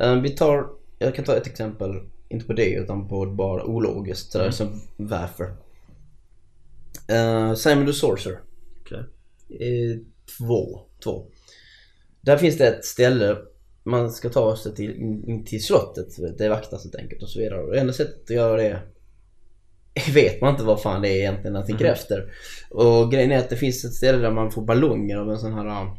[0.00, 0.66] Eh, vi tar,
[0.98, 1.90] jag kan ta ett exempel,
[2.28, 4.52] inte på det utan på bara ologiskt, sådär Mm.
[4.52, 5.44] som varför.
[7.12, 8.40] Uh, Simon the Sorcerer.
[8.80, 8.98] Okej.
[9.60, 9.98] Eh,
[10.38, 11.26] två, två.
[12.20, 13.36] Där finns det ett ställe
[13.82, 16.38] man ska ta sig till, in, in till slottet.
[16.38, 17.60] Det vaktas helt enkelt och så vidare.
[17.60, 18.80] Och det enda sättet att göra det
[20.14, 21.92] vet man inte vad fan det är egentligen jag tänker Mhm.
[21.92, 22.24] efter.
[22.70, 25.52] Och grejen är att det finns ett ställe där man får ballonger av en sån
[25.52, 25.92] här äh,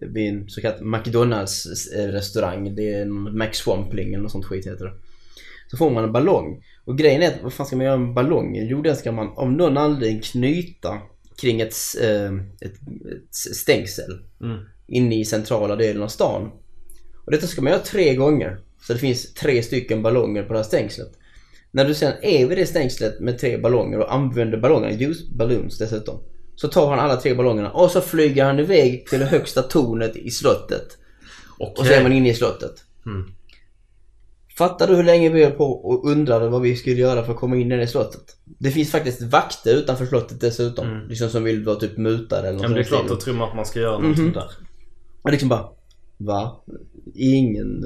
[0.00, 1.66] vid en så kallad McDonalds
[1.96, 2.74] eh, restaurang.
[2.74, 4.92] Det är en Max Swampling eller något sånt skit heter det.
[5.70, 6.64] Så får man en ballong.
[6.84, 8.66] Och grejen är att vad fan ska man göra med ballongen?
[8.68, 10.98] Jo den ska man av någon anledning knyta
[11.40, 12.74] kring ett, eh, ett,
[13.16, 14.58] ett stängsel Mm.
[14.86, 16.50] inne i centrala delen av stan.
[17.24, 18.58] Och detta ska man göra tre gånger.
[18.86, 21.12] Så det finns tre stycken ballonger på det här stängslet.
[21.76, 25.78] När du sen är vid det stängslet med tre ballonger och använder ballongerna, ljus balloons
[25.78, 26.18] dessutom.
[26.54, 30.16] Så tar han alla tre ballongerna och så flyger han iväg till det högsta tornet
[30.16, 30.86] i slottet.
[31.58, 31.74] Okej.
[31.78, 32.84] Och så är man inne i slottet.
[33.06, 33.28] Mm.
[34.58, 37.38] Fattar du hur länge vi höll på och undrade vad vi skulle göra för att
[37.38, 38.36] komma in i det slottet?
[38.44, 40.86] Det finns faktiskt vakter utanför slottet dessutom.
[40.90, 41.08] Mm.
[41.08, 43.34] Liksom som vill vara typ mutare eller något Ja, men det är klart, då tror
[43.34, 44.16] man att man ska göra något Mhm.
[44.16, 44.50] sånt där.
[45.22, 45.68] Och liksom bara,
[46.16, 46.64] va?
[47.14, 47.84] Ingen...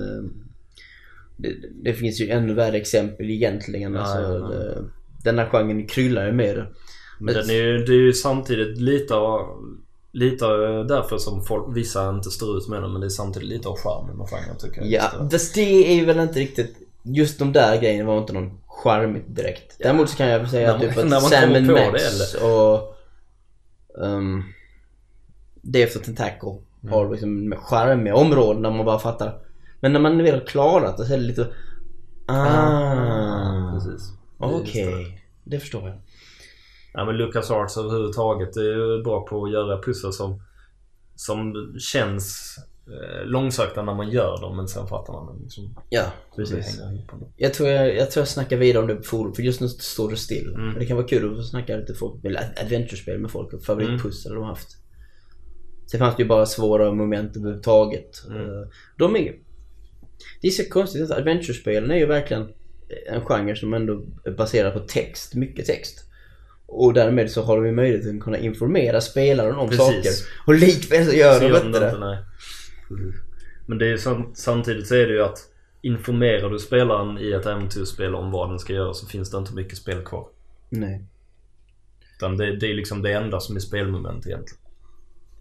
[1.42, 3.94] Det, det finns ju ännu värre exempel egentligen.
[3.94, 4.48] Ja, alltså, ja, ja.
[4.48, 4.84] Det,
[5.24, 6.66] den här genren kryllar ju med det.
[7.20, 9.46] Men den är ju, det är ju samtidigt lite av,
[10.12, 13.48] lite av därför som folk, vissa inte står ut med den men det är samtidigt
[13.48, 14.90] lite av charmen med genren tycker jag.
[14.90, 16.76] Ja, fast det är ju väl inte riktigt...
[17.02, 19.76] Just de där grejerna var inte någon charmigt direkt.
[19.78, 22.96] Däremot så kan jag säga När man- typ när att man Sam Max och...
[24.04, 24.44] Um,
[25.62, 26.92] Death of Tentacle Mm.
[26.94, 29.38] har liksom charmiga områden där man bara fattar.
[29.80, 31.46] Men när man väl har klarat det så är det lite...
[32.26, 34.12] Ah, Precis.
[34.38, 35.98] Okej, det förstår jag.
[36.92, 40.42] Ja men Lucas Arts överhuvudtaget är ju bra på att göra pussel som,
[41.14, 42.54] som känns
[42.86, 45.74] eh, långsökta när man gör dem men sen fattar man dem liksom.
[45.90, 46.04] Ja,
[46.36, 46.80] precis.
[47.36, 49.68] Jag tror jag, jag tror jag snackar vidare om det på forum för just nu
[49.68, 50.54] står det still.
[50.54, 50.78] Mm.
[50.78, 53.62] Det kan vara kul att få snacka lite folk, eller ad- adventure-spel med folk och
[53.62, 54.76] favoritpussel de har haft.
[55.90, 58.24] Sen fanns det ju bara svåra moment överhuvudtaget.
[58.28, 58.40] Mm.
[58.42, 59.32] Eh, De är
[60.40, 62.48] Det är så konstigt att adventure-spelen är ju verkligen
[63.06, 66.04] en genre som ändå är baserad på text, mycket text.
[66.66, 69.86] Och därmed så har de ju möjlighet att kunna informera spelaren om Precis.
[69.86, 70.10] saker.
[70.46, 71.98] Och likväl så gör Så de inte de det.
[71.98, 72.18] nej.
[73.66, 75.38] Men det är ju sam- samtidigt så är det ju att
[75.82, 79.54] informerar du spelaren i ett äventyrsspel om vad den ska göra så finns det inte
[79.54, 80.26] mycket spel kvar.
[80.68, 81.04] Nej.
[82.16, 84.59] Utan det, det är liksom det enda som är spelmoment egentligen.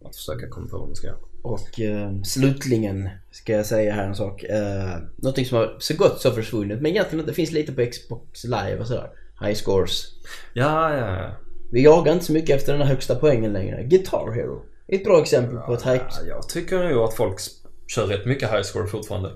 [0.06, 1.18] Att försöka komma på vad man ska göra.
[1.42, 4.44] Och eh, slutligen ska jag säga här en sak.
[4.44, 8.44] Eh, någonting som har så gott så försvunnit men egentligen inte finns lite på Xbox
[8.44, 9.10] live och sådär.
[9.42, 10.06] High scores.
[10.54, 11.32] Ja, ja, ja.
[11.72, 13.84] Vi jagar inte så mycket efter den här högsta poängen längre.
[13.84, 14.62] Guitar Hero.
[14.88, 16.02] Ett bra exempel på ett high...
[16.10, 17.40] Ja, jag tycker ju att folk
[17.88, 19.32] kör rätt mycket high score fortfarande.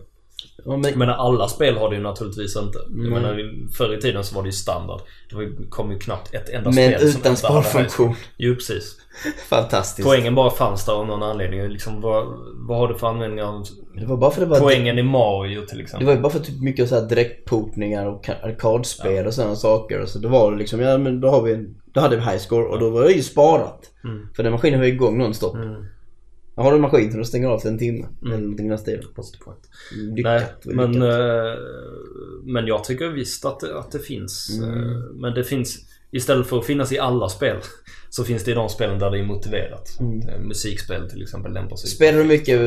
[0.66, 2.78] Ja, men, Jag menar alla spel har det ju naturligtvis inte.
[2.90, 3.10] Jag Nej.
[3.10, 5.02] menar förr i tiden så var det ju standard.
[5.30, 8.16] Det ju- kom ju knappt ett enda men spel som utan sparfunktion.
[8.38, 8.98] Jo precis.
[9.50, 10.08] Fantastiskt.
[10.08, 11.68] Poängen bara fanns där av någon anledning.
[11.68, 12.26] Liksom, vad,
[12.68, 13.64] vad har du för användning av
[14.00, 14.60] Det var bara för det var...
[14.60, 16.08] poängen i Mario till Det exempel?
[16.08, 20.06] var ju bara för typ mycket så här direktportningar och ka- arkadspel och sådana saker.
[20.06, 22.38] Så det var det liksom, ja men då har vi en, Då hade vi high
[22.38, 23.80] score och då var det ju sparat.
[24.04, 24.28] Mm.
[24.36, 25.56] För den maskinen var igång nonstop.
[25.56, 25.86] Mm.
[26.56, 28.06] Har du en maskin så du stänger av för en timme.
[28.22, 28.34] Mm.
[28.34, 28.70] Eller någonting
[29.44, 29.70] point.
[30.16, 30.60] Lyckat.
[30.66, 31.10] Nej, men, lyckat.
[31.10, 31.60] eh,
[32.44, 34.60] men jag tycker visst att det, att det finns.
[34.60, 34.70] Mm.
[34.70, 35.78] eh, Men det finns,
[36.12, 37.58] istället för att finnas i alla spel,
[38.10, 40.00] så finns det i de spelen där det är motiverat.
[40.00, 40.30] Mm.
[40.30, 41.90] Eh, Musikspel till exempel lämpar sig.
[41.90, 42.60] Spelar du mycket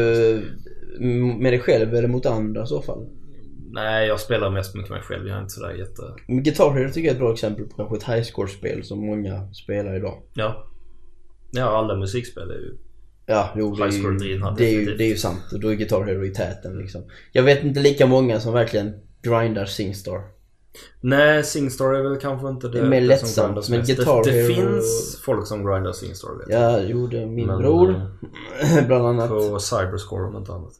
[1.40, 3.06] med dig själv eller mot andra i så fall?
[3.70, 5.28] Nej, jag spelar mest mycket mig själv.
[5.28, 6.02] Jag är inte sådär jätte...
[6.26, 9.96] Guitar Hero tycker jag är ett bra exempel på kanske ett highscore-spel som många spelar
[9.96, 10.22] idag.
[10.34, 10.66] Ja.
[11.50, 12.76] Ja, alla musikspel är ju...
[13.26, 14.18] Ja, jo det är, ju,
[14.56, 15.52] det, är ju, det är ju sant.
[15.52, 17.02] Och då är Guitar Hero i täten liksom.
[17.32, 20.22] Jag vet inte lika många som verkligen grindar Singstar.
[21.00, 23.78] Nej, Singstar är väl kanske inte det, Det är mer det lättsamt, som grindas men
[23.78, 23.96] mest.
[23.96, 26.62] Guitar det, det Hero- finns folk som grindar Singstar vet jag.
[26.72, 28.10] Ja, jo det är min Men, bror.
[28.86, 29.28] bland annat.
[29.30, 30.72] På Cyberscore om inte annat.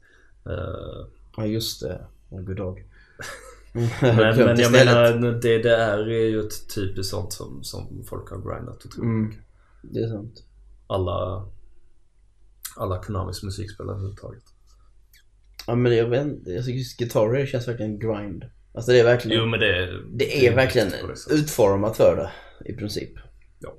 [0.47, 1.07] Eh,
[1.37, 2.01] Ja just det.
[2.31, 2.85] Oh, god dag.
[3.73, 4.85] Men, men jag istället.
[5.21, 9.35] menar DDR är ju ett typiskt sånt som, som folk har grindat otroligt Mm.
[9.83, 10.43] Det är sant.
[10.87, 11.47] Alla,
[12.77, 14.43] alla Konamis musikspel överhuvudtaget.
[15.67, 16.63] Ja men jag vet inte.
[16.63, 18.45] Tycker just Guitar Hero känns verkligen grind.
[18.75, 19.39] Alltså det är verkligen.
[19.39, 21.39] Jo men det, det är verkligen på det sättet.
[21.39, 22.31] utformat för det.
[22.73, 23.11] I princip.
[23.59, 23.75] Ja.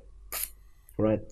[1.04, 1.28] Right.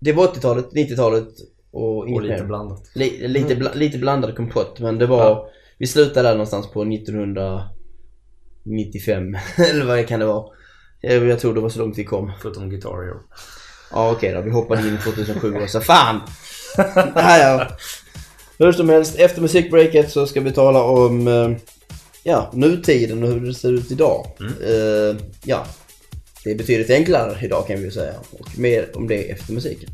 [0.00, 1.28] Det var 80-talet, 90-talet
[1.70, 2.44] och Och inget lite mer.
[2.44, 2.90] blandat.
[2.94, 5.50] Li, lite, bla, lite blandad kompott men det var Ja.
[5.78, 9.36] Vi slutade där någonstans på 1995
[9.70, 10.46] eller vad kan det vara?
[11.00, 12.32] Jag, jag tror det var så långt vi kom.
[12.40, 13.20] Förutom Guitar Hero.
[13.94, 16.20] Ja okej då, vi hoppade in 2007 och så fan!
[17.14, 17.68] ja, ja.
[18.58, 21.50] Hur som helst, efter musikbreaket så ska vi tala om eh,
[22.22, 24.26] ja, nutiden och hur det ser ut idag.
[24.40, 24.52] Mm.
[24.52, 25.66] Eh, ja,
[26.44, 28.14] det är betydligt enklare idag kan vi säga.
[28.30, 29.90] Och mer om det efter musiken.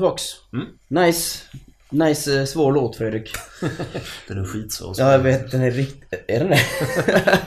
[0.00, 0.22] Tillbaks.
[0.52, 0.66] Mm.
[0.88, 1.44] Nice.
[1.90, 3.32] Nice eh, svår låt Fredrik.
[4.28, 4.94] Den är skitsvår.
[4.98, 6.24] Ja jag vet, den är riktigt...
[6.28, 6.60] Är den det?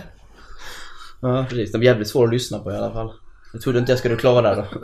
[1.21, 3.13] ja precis, den är jävligt svår att lyssna på i alla fall.
[3.53, 4.81] Jag trodde inte jag skulle klara det då.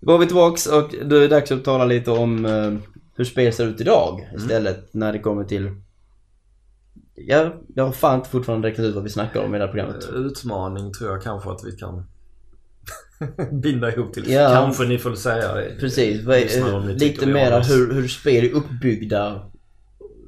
[0.00, 2.72] Då var vi tillbaks och då är det dags att tala lite om eh,
[3.14, 5.70] hur spel ser ut idag istället när det kommer till...
[7.14, 9.72] Ja, jag har fan inte fortfarande räknat ut vad vi snackar om i det här
[9.72, 10.08] programmet.
[10.14, 12.04] Utmaning tror jag kanske att vi kan
[13.62, 14.30] binda ihop till.
[14.30, 14.50] Ja.
[14.54, 15.48] Kanske ni får säga.
[15.80, 17.70] Precis, eh, tycker lite oss.
[17.70, 19.40] hur, hur spel är uppbyggda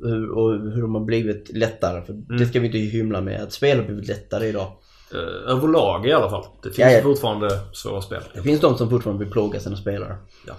[0.02, 2.02] hur, och hur de har blivit lättare.
[2.04, 2.24] För Mm.
[2.38, 4.72] det ska vi inte hymla med, att spel har blivit lättare idag.
[5.12, 6.44] Eh, överlag i alla fall.
[6.62, 7.02] Det finns Ja, ja.
[7.02, 8.22] fortfarande svåra spel.
[8.34, 10.16] Det finns de som fortfarande vill plåga sina spelare.
[10.46, 10.54] Ja.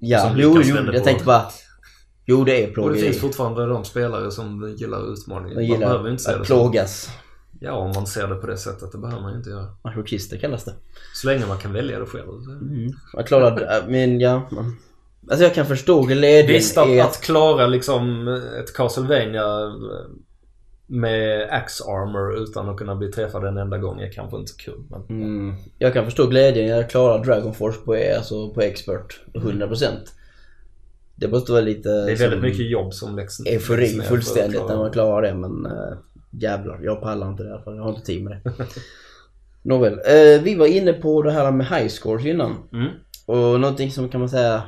[0.00, 1.42] Ja, jo, jo, jag tänkte bara...
[2.28, 3.00] Jo, det är Och det plågeri.
[3.00, 5.60] finns fortfarande de spelare som gillar utmaningar.
[5.60, 7.10] De Man behöver gillar inte det att plågas.
[7.66, 8.92] Ja, om man ser det på det sättet.
[8.92, 9.66] Det behöver man ju inte göra.
[9.84, 10.74] Masochister kallas det.
[11.14, 12.28] Så länge man kan välja det själv.
[13.12, 13.84] Jag klarade...
[13.88, 14.48] men ja...
[15.30, 18.28] Alltså jag kan förstå glädjen Visst att, i att klara liksom
[18.60, 19.72] ett Castlevania
[20.86, 24.56] med axe armor utan att kunna bli träffad en enda gång är kanske inte så
[24.56, 24.82] kul.
[24.90, 29.92] Men Mm, jag kan förstå glädjen jag klarar Dragon Force på, alltså på expert 100%.
[31.14, 34.06] Det måste vara lite det är väldigt mycket jobb som läggs eufori ner för att
[34.06, 35.98] fullständigt när man klarar det men äh,
[36.38, 37.76] jävlar, jag pallar inte det alla fall.
[37.76, 38.52] Jag har inte tid med det.
[39.62, 42.54] Nåväl, eh, vi var inne på det här med high scores innan.
[42.72, 42.88] Mm.
[43.26, 44.62] Och någonting som kan man säga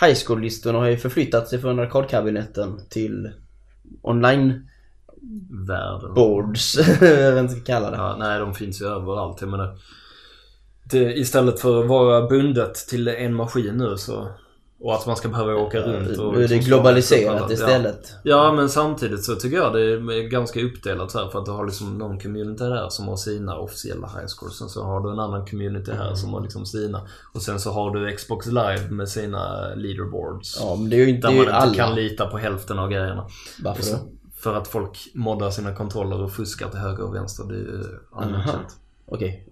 [0.00, 3.30] High score-listorna har ju förflyttat sig från arkadkabinetten till
[4.02, 4.68] online
[5.68, 6.14] Världen.
[6.14, 6.78] boards,
[7.34, 7.96] man ska kalla det.
[7.96, 9.40] Ja, nej, de finns ju överallt.
[9.40, 9.78] Jag menar,
[10.84, 14.28] det, istället för att vara bundet till en maskin nu så...
[14.84, 16.32] Och att man ska behöva åka runt och...
[16.32, 18.12] Nu är det liksom globaliserat istället.
[18.22, 18.44] Ja.
[18.44, 21.66] ja, men samtidigt så tycker jag det är ganska uppdelat här för att du har
[21.66, 24.58] liksom någon community här som har sina officiella high scores.
[24.58, 27.00] Sen så har du en annan community här som har liksom sina.
[27.34, 30.58] Och sen så har du Xbox live med sina leaderboards.
[30.60, 31.74] Ja, men det är ju inte, Där man inte alla.
[31.74, 33.26] kan lita på hälften av grejerna.
[33.64, 34.02] Varför så- då?
[34.36, 37.44] För att folk moddar sina kontroller och fuskar till höger och vänster.
[37.44, 38.52] Det är ju allmänt Aha.
[38.52, 38.76] känt.
[39.06, 39.48] Okej.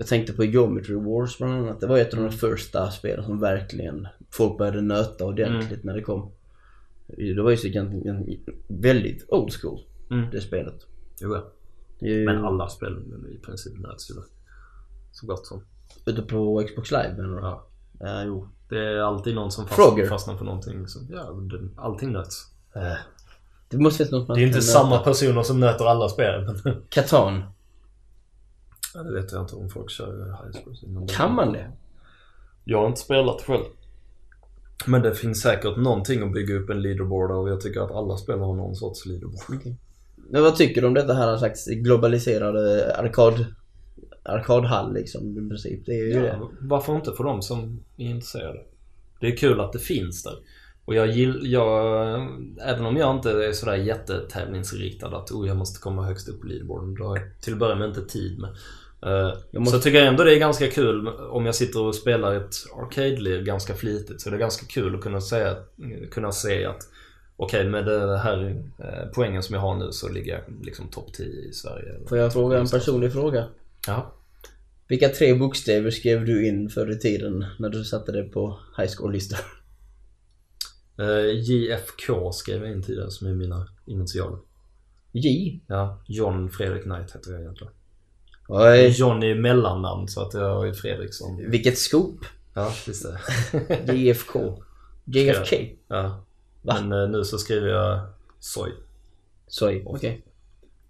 [0.00, 1.80] Jag tänkte på Geometry Wars bland annat.
[1.80, 2.30] Det var ett av Mm.
[2.30, 5.86] de första spelen som verkligen folk började nöta ordentligt Mm.
[5.86, 6.30] när det kom.
[7.06, 7.68] Det var ju så
[8.68, 10.30] väldigt old school, Mm.
[10.30, 10.86] det spelet.
[11.20, 11.44] Jo, ja.
[12.08, 12.98] Ju Men alla spel
[13.34, 14.14] i princip nöts ju.
[15.12, 15.62] Så gott som.
[16.06, 17.38] Ute på Xbox live du?
[17.42, 17.66] Ja.
[18.00, 18.48] Ja, jo.
[18.68, 20.88] Det är alltid någon som fastnar, fastnar för någonting.
[20.88, 21.34] Så, ja,
[21.76, 22.46] allting nöts.
[22.74, 22.82] Eh,
[23.68, 25.04] Det måste finnas något man Det är inte kan samma nöta.
[25.04, 26.44] personer som nöter alla spel.
[26.64, 27.42] Men Catan.
[28.94, 31.12] Ja, det vet jag inte om folk kör high scores inom det.
[31.12, 31.70] Kan man det?
[32.64, 33.64] Jag har inte spelat själv.
[34.86, 37.48] Men det finns säkert någonting att bygga upp en leaderboard av.
[37.48, 39.76] Jag tycker att alla spel har någon sorts leaderboard.
[40.30, 43.44] Men vad tycker du om detta här slags globaliserade arkad...
[44.22, 45.86] Arkadhall liksom i princip?
[45.86, 46.36] Det är ju det.
[46.40, 48.60] Ja, varför inte för dem som är intresserade?
[49.20, 50.34] Det är kul att det finns där.
[50.84, 52.14] Och jag gillar, jag,
[52.60, 56.46] även om jag inte är sådär jättetävlingsinriktad att oh, jag måste komma högst upp på
[56.46, 56.94] leaderboarden.
[56.94, 58.50] Det har jag till att börja med inte tid med.
[59.02, 61.94] Eh, Jag måste- Så tycker jag ändå det är ganska kul om jag sitter och
[61.94, 64.20] spelar ett arcade ganska flitigt.
[64.20, 65.56] Så det är ganska kul att kunna, säga,
[66.10, 66.88] kunna se att
[67.36, 71.12] okej med det här eh, poängen som jag har nu så ligger jag liksom topp
[71.12, 71.94] 10 i Sverige.
[72.08, 73.46] Får jag fråga en personlig fråga?
[73.86, 74.14] Ja.
[74.88, 78.90] Vilka tre bokstäver skrev du in förr i tiden när du satte det på high
[78.98, 79.38] school-listor?
[80.98, 84.38] Eh, JFK skrev jag in tidigare som är mina initialer.
[85.12, 85.60] J?
[85.66, 87.72] Ja, John Fredrik Knight heter jag egentligen.
[88.52, 91.50] Oj, John är mellannamn så att jag har ju Fredriksson.
[91.50, 92.24] vilket scoop!
[92.54, 93.06] Ja, just
[93.84, 93.92] det.
[93.94, 94.62] JFK.
[95.04, 95.56] JFK?
[95.88, 96.24] ja.
[96.62, 96.76] Va?
[96.80, 98.00] Men eh, nu så skriver jag
[98.38, 98.70] Soy.
[99.46, 100.24] Soj, okej.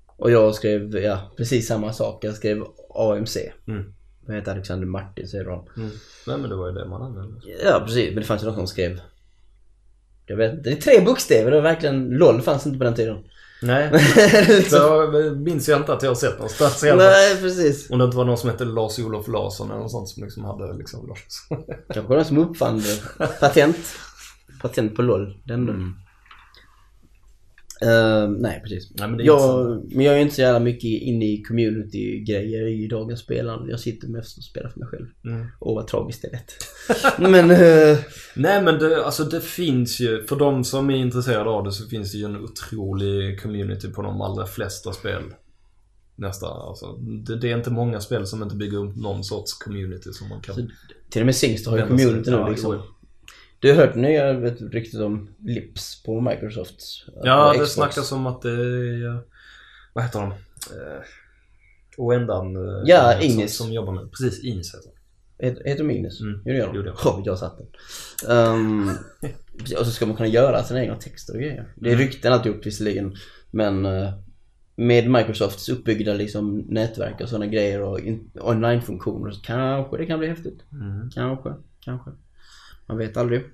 [0.06, 2.24] Och jag skrev, ja, precis samma sak.
[2.24, 3.36] Jag skrev AMC.
[3.66, 3.94] Mm.
[4.26, 5.68] Vad heter Alexander Martin säger de.
[5.76, 5.90] Mm.
[6.26, 7.40] Nej men det var ju det man använde.
[7.64, 8.08] Ja, precis.
[8.08, 9.00] Men det fanns ju någon som skrev...
[10.26, 10.70] Jag vet inte.
[10.70, 11.50] Det är tre bokstäver.
[11.50, 12.08] Det var verkligen...
[12.08, 13.24] LOL fanns inte på den tiden.
[13.62, 13.90] Nej,
[14.48, 14.78] liksom.
[14.78, 16.96] så minns jag inte att jag har sett någonstans fall.
[16.96, 17.90] Nej, precis.
[17.90, 20.72] Om det inte var någon som hette Lars-Olof Larsson eller något sånt som liksom hade
[20.72, 21.18] liksom Lars.
[21.94, 23.26] Kanske den som uppfann det.
[23.40, 23.76] Patent.
[24.62, 25.36] Patent på LOL.
[25.44, 25.68] Den.
[25.68, 25.94] Mm.
[27.82, 28.90] Ehm, nej, precis.
[28.94, 33.20] Nej men Jag, men jag är inte så jävla mycket inne i community-grejer i dagens
[33.20, 33.70] spelande.
[33.70, 35.06] Jag sitter mest och spelar för mig själv.
[35.24, 35.46] Mm.
[35.60, 36.52] Åh vad tragiskt det lät.
[37.30, 37.50] men...
[37.50, 37.98] eh,
[38.34, 41.88] Nej men det, alltså det finns ju, för de som är intresserade av det så
[41.88, 45.22] finns det ju en otrolig community på de allra flesta spel.
[46.16, 46.86] Nästan, alltså.
[47.26, 50.40] Det, det är inte många spel som inte bygger upp någon sorts community som man
[50.40, 50.70] kan...
[51.10, 52.72] till och med Singstar har ju community nu ja, liksom.
[52.74, 52.82] jo.
[53.60, 56.80] Du har hört nya ryktet om Lips på Microsoft?
[57.22, 59.20] Ja, det snackas om att det är...
[59.92, 60.30] Vad heter de?
[60.30, 61.02] Eh,
[61.96, 62.56] Oendan.
[62.56, 63.56] eh, Ja, som, Ignis.
[63.56, 65.46] Som jobbar med Precis, Ignis heter det.
[65.46, 66.20] Heter heter Minus?
[66.20, 66.32] Mm.
[66.44, 66.50] De.
[66.50, 66.52] Jo,
[66.82, 67.66] det gör Oh, jag satt den.
[68.30, 68.90] Ehm,
[69.78, 71.72] och så ska man kunna göra sina egna texter och grejer.
[71.76, 72.06] Det är Mm.
[72.06, 73.16] rykten alltihop visserligen.
[73.50, 74.12] Men eh,
[74.76, 80.18] med Microsofts uppbyggda liksom, nätverk och sådana grejer och in- online-funktioner så kanske det kan
[80.18, 80.60] bli häftigt.
[80.72, 81.10] Mm.
[81.10, 82.10] Kanske, kanske.
[82.90, 83.44] Man vet aldrig.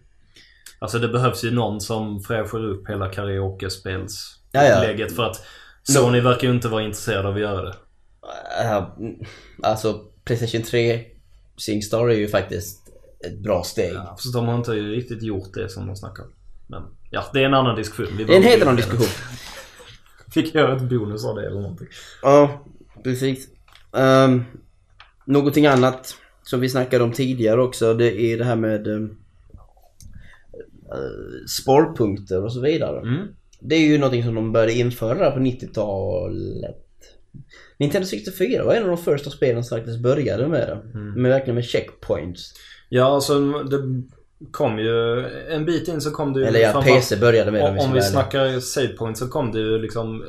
[0.79, 3.13] Alltså det behövs ju någon som fräschar upp hela Ja, ja.
[3.13, 5.37] karaoke-spelsupplägget för att
[5.83, 7.75] Sony verkar ju inte vara intresserad av att göra det.
[8.65, 8.85] Uh,
[9.63, 11.05] alltså Playstation 3
[11.57, 12.83] Singstar är ju faktiskt
[13.27, 13.95] ett bra steg.
[13.95, 16.31] Ja, fast de har inte riktigt gjort det som de snackar om.
[16.67, 18.17] Men ja, det är en annan diskussion.
[18.17, 19.07] Vi Det är en helt annan diskussion.
[20.35, 21.89] Fick göra ett bonus av det eller någonting.
[22.23, 22.65] Ja,
[23.05, 23.49] precis.
[23.91, 24.45] Um,
[25.25, 29.17] någonting annat som vi snackade om tidigare också det är det här med um,
[31.61, 33.01] sparpunkter och så vidare.
[33.01, 33.27] Mm.
[33.61, 36.83] Det är ju någonting som de började införa på 90-talet.
[37.79, 40.99] Nintendo 64 var en av de första spelen som faktiskt började med det.
[40.99, 41.23] Mm.
[41.23, 42.53] Med verkligen med checkpoints.
[42.89, 44.03] Ja, alltså det
[44.51, 45.27] kom ju...
[45.49, 46.47] En bit in så kom det ju...
[46.47, 47.81] Eller ja, framförallt- PC började med det.
[47.81, 50.25] Om, vi snackar save point så kom det ju liksom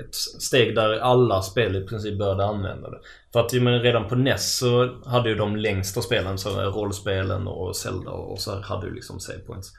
[0.00, 2.98] ett steg där alla spel i princip började använda det.
[3.36, 7.76] För att men redan på NES så hade ju de längsta spelen, så rollspelen och
[7.76, 9.72] Zelda och så här hade ju liksom save points.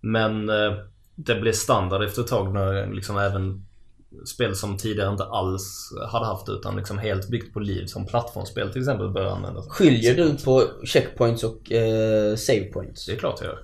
[0.00, 0.72] Men eh,
[1.14, 3.66] det blev standard efter ett tag när liksom även
[4.26, 8.72] spel som tidigare inte alls hade haft utan liksom helt byggt på liv som plattformsspel
[8.72, 9.68] till exempel började användas.
[9.68, 13.06] Skiljer du på checkpoints och eh, save points?
[13.06, 13.58] Det är klart jag gör.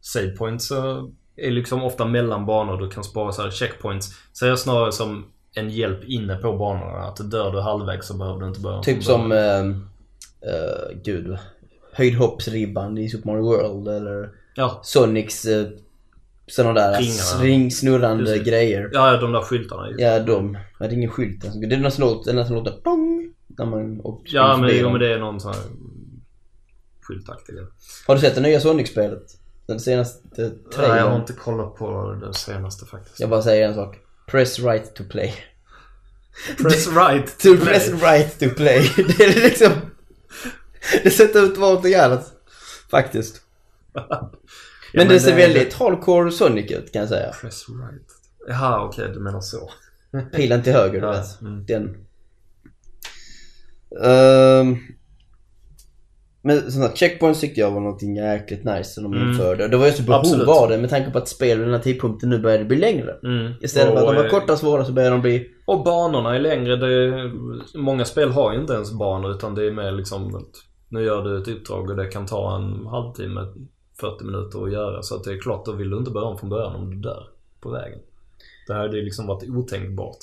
[0.00, 1.04] Save points eh,
[1.36, 2.80] är liksom ofta mellan banor.
[2.80, 4.14] Du kan spara så här checkpoints.
[4.32, 6.98] Ser jag snarare som en hjälp inne på banorna.
[6.98, 11.38] Att dör du halvvägs så behöver du inte börja Typ som, eh, eh, gud,
[11.92, 15.66] höjdhoppsribban i Super Mario World eller Ja, Sonics uh,
[16.46, 17.42] sådana där Ringarna.
[17.42, 18.46] ring, snurrande Precis.
[18.46, 18.90] grejer.
[18.92, 19.88] ja, de där skyltarna.
[19.88, 20.00] just.
[20.00, 20.58] Ja, de.
[20.78, 21.44] Ja, det är ingen skylt.
[21.44, 21.60] Alltså.
[21.60, 25.00] Det är nästan låter, det är nästan låter pong när man Ja, men, jo, men
[25.00, 25.62] det är någon sån här
[27.02, 27.54] skyltaktig.
[28.06, 29.22] Har du sett det nya Sonic-spelet?
[29.66, 31.20] Den senaste Nej, jag har trailern?
[31.20, 33.20] inte kollat på det senaste faktiskt.
[33.20, 33.96] Jag bara säger en sak.
[34.26, 35.34] Press right to play.
[36.58, 38.90] Press right To press right to play.
[39.18, 39.72] Det är liksom...
[41.02, 42.32] Det sätter ut vad någonting annat.
[42.90, 43.40] Faktiskt.
[44.92, 47.32] Men det ser väldigt hardcore Sonic ut kan jag säga.
[47.40, 48.06] Press right.
[48.48, 49.70] Jaha, okej, du menar så.
[50.32, 51.40] Pilen till höger, du Ja, vet.
[51.40, 51.64] mm.
[51.66, 51.96] Den.
[54.04, 54.78] Ehm,
[56.44, 59.28] men sådana checkpoints tyckte jag var någonting jäkligt nice som de Mm.
[59.28, 59.68] införde.
[59.68, 60.48] Det var ju så behov Absolut.
[60.48, 63.16] av det med tanke på att spel vid den här tidpunkten nu började bli längre.
[63.22, 63.52] Mm.
[63.60, 65.50] Istället för att de var eh, korta och svåra så började de bli...
[65.66, 66.76] Och banorna är längre.
[66.76, 67.30] Det,
[67.74, 70.50] många spel har ju inte ens banor utan det är mer liksom att
[70.88, 73.40] nu gör du ett uppdrag och det kan ta en halvtimme,
[74.00, 75.02] 40 minuter att göra.
[75.02, 76.96] Så att det är klart, då vill du inte börja om från början om du
[76.96, 77.26] dör
[77.60, 77.98] på vägen.
[78.66, 80.16] Det här hade ju liksom varit otänkbart.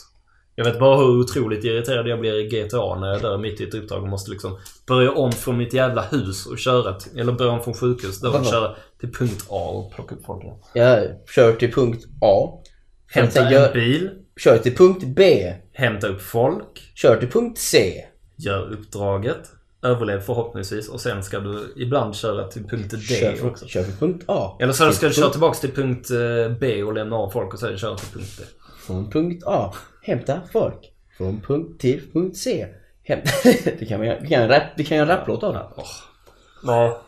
[0.56, 3.64] Jag vet bara hur otroligt irriterad jag blir i GTA när jag dör mitt i
[3.64, 7.34] ett uppdrag och måste liksom börja om från mitt jävla hus och köra till, eller
[7.34, 10.44] börja om från sjukhus där och köra till punkt A och plocka upp folk.
[10.74, 11.00] Ja,
[11.36, 12.62] kör till punkt A.
[13.08, 15.54] Hämta en gör, bil, kör till punkt B.
[15.74, 17.94] hämta upp folk, Kör till punkt C.
[18.36, 19.52] Gör uppdraget,
[19.84, 23.68] överlev förhoppningsvis och sen ska du ibland köra till punkt D Kör, också.
[23.68, 24.58] kör till punkt A.
[24.60, 27.60] Eller så ska du köra tillbaks till punkt eh, B och lämna av folk och
[27.60, 28.44] sen köra till punkt D.
[28.86, 29.74] Från punkt A.
[30.02, 30.92] Hämta folk.
[31.18, 32.68] Från punkt till punkt C.
[33.04, 33.30] Hämta...
[33.80, 35.66] det kan göra en rap, vi kan en raplåt av det.
[36.64, 37.02] Ja.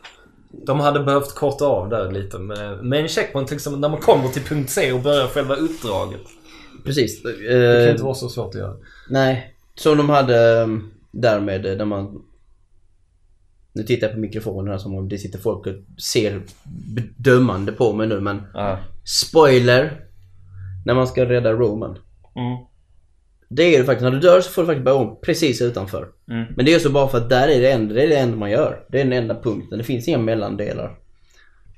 [0.65, 4.41] De hade behövt korta av där lite med, en checkpoint exempel när man kommer till
[4.41, 6.21] punkt C och börjar själva uppdraget.
[6.85, 7.23] Precis.
[7.23, 8.75] Det kan Eh, inte vara så svårt att göra.
[9.09, 9.49] nej.
[9.75, 10.67] Som de hade eh,
[11.11, 12.21] där med eh, när man...
[13.73, 16.41] Nu tittar jag på mikrofonen här som om det sitter folk och ser
[17.17, 18.41] dömande på mig nu men...
[18.53, 18.79] Ja.
[19.03, 20.05] Spoiler!
[20.85, 21.97] När man ska rädda Roman.
[22.35, 22.57] Mm.
[23.49, 24.03] Det är det faktiskt.
[24.03, 26.07] När du dör så får du faktiskt börja om precis utanför.
[26.29, 26.45] Mm.
[26.55, 28.37] Men det är så bara för att där är det enda, det är det enda
[28.37, 28.85] man gör.
[28.89, 29.77] Det är den enda punkten.
[29.77, 30.97] Det finns inga mellandelar.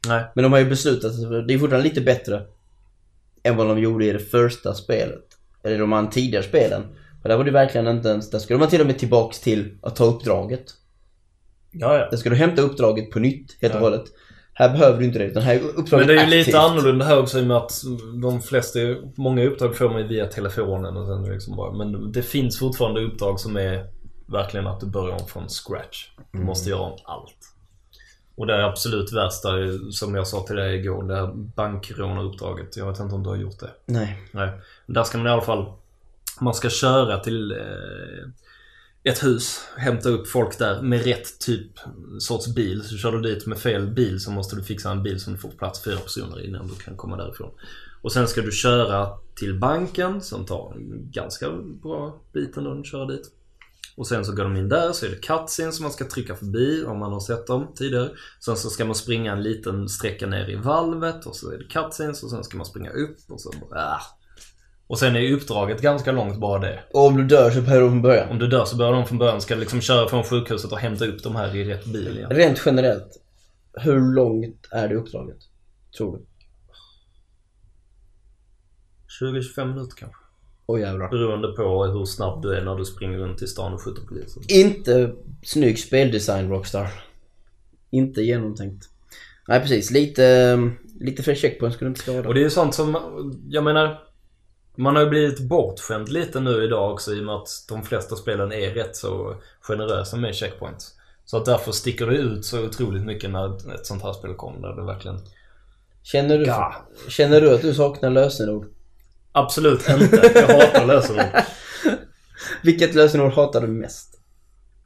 [0.08, 0.24] Nej.
[0.36, 1.12] Men de har ju beslutat
[1.48, 2.42] det är fortfarande lite bättre
[3.44, 5.24] än vad de gjorde i det första spelet.
[5.64, 6.84] Eller de här tidigare spelen.
[7.22, 9.78] För där var det verkligen inte ens, där skulle man till och med tillbaks till
[9.82, 10.66] att ta uppdraget.
[11.72, 12.10] Ja, ja.
[12.10, 13.84] Där ska du hämta uppdraget på nytt helt och Ja.
[13.84, 14.04] hållet.
[14.58, 16.48] Här behöver du inte det utan här är uppdraget Men det är ju aktivt.
[16.48, 17.72] lite annorlunda här också i och med att
[18.22, 18.80] de flesta,
[19.16, 23.02] många uppdrag får man ju via telefonen och sen liksom bara, men det finns fortfarande
[23.02, 23.86] uppdrag som är
[24.26, 26.10] verkligen att du börjar om från scratch.
[26.32, 26.48] Du Mm.
[26.48, 27.36] måste göra om allt.
[28.36, 29.50] Och det är absolut värsta,
[29.92, 32.78] som jag sa till dig igår, det här bankrånaruppdraget.
[32.78, 33.70] Jag vet inte om du har gjort det?
[33.86, 34.18] Nej.
[34.32, 34.50] Nej.
[34.88, 35.66] Där ska man i alla fall,
[36.42, 37.58] man ska köra till eh,
[39.10, 41.72] ett hus, hämta upp folk där med rätt typ
[42.20, 42.84] sorts bil.
[42.84, 45.40] Så kör du dit med fel bil så måste du fixa en bil som du
[45.40, 47.52] får plats fyra personer innan du kan komma därifrån.
[48.02, 51.50] Och sen ska du köra till banken som tar en ganska
[51.84, 53.32] bra bit ändå att köra dit.
[53.98, 56.36] Och sen så går de in där så är det cutscenes som man ska trycka
[56.36, 58.10] förbi om man har sett dem tidigare.
[58.40, 61.64] Sen så ska man springa en liten sträcka ner i valvet och så är det
[61.64, 64.25] cutscenes och sen ska man springa upp och så äh.
[64.88, 66.84] Och sen är uppdraget ganska långt bara det.
[66.94, 68.30] Och om du dör så börjar du från början.
[68.30, 69.42] Om du dör så börjar de från början.
[69.42, 72.30] Ska liksom köra från sjukhuset och hämta upp de här i rätt bil igen.
[72.30, 73.22] Rent generellt,
[73.74, 75.38] hur långt är det uppdraget?
[75.98, 76.26] Tror du?
[79.26, 80.22] 20-25 minuter kanske.
[80.66, 81.10] Åh jävlar.
[81.10, 84.42] Beroende på hur snabb du är när du springer runt i stan och skjuter poliser.
[84.48, 86.88] Inte snygg speldesign Rockstar.
[87.90, 88.90] Inte genomtänkt.
[89.48, 90.58] Nej precis, lite,
[91.00, 92.28] lite fler checkpoints skulle inte skada.
[92.28, 92.98] Och det är ju sånt som,
[93.50, 94.05] jag menar
[94.76, 98.16] man har ju blivit bortskämd lite nu idag också i och med att de flesta
[98.16, 100.92] spelen är rätt så generösa med checkpoints.
[101.26, 104.68] Så att därför sticker det ut så otroligt mycket när ett sånt här spel kommer
[104.68, 105.20] där det verkligen...
[106.04, 106.76] Känner du, Ja.
[107.10, 108.66] känner du att du saknar lösenord?
[109.32, 110.32] Absolut inte.
[110.36, 111.26] Jag hatar lösenord.
[112.64, 114.20] Vilket lösenord hatar du mest?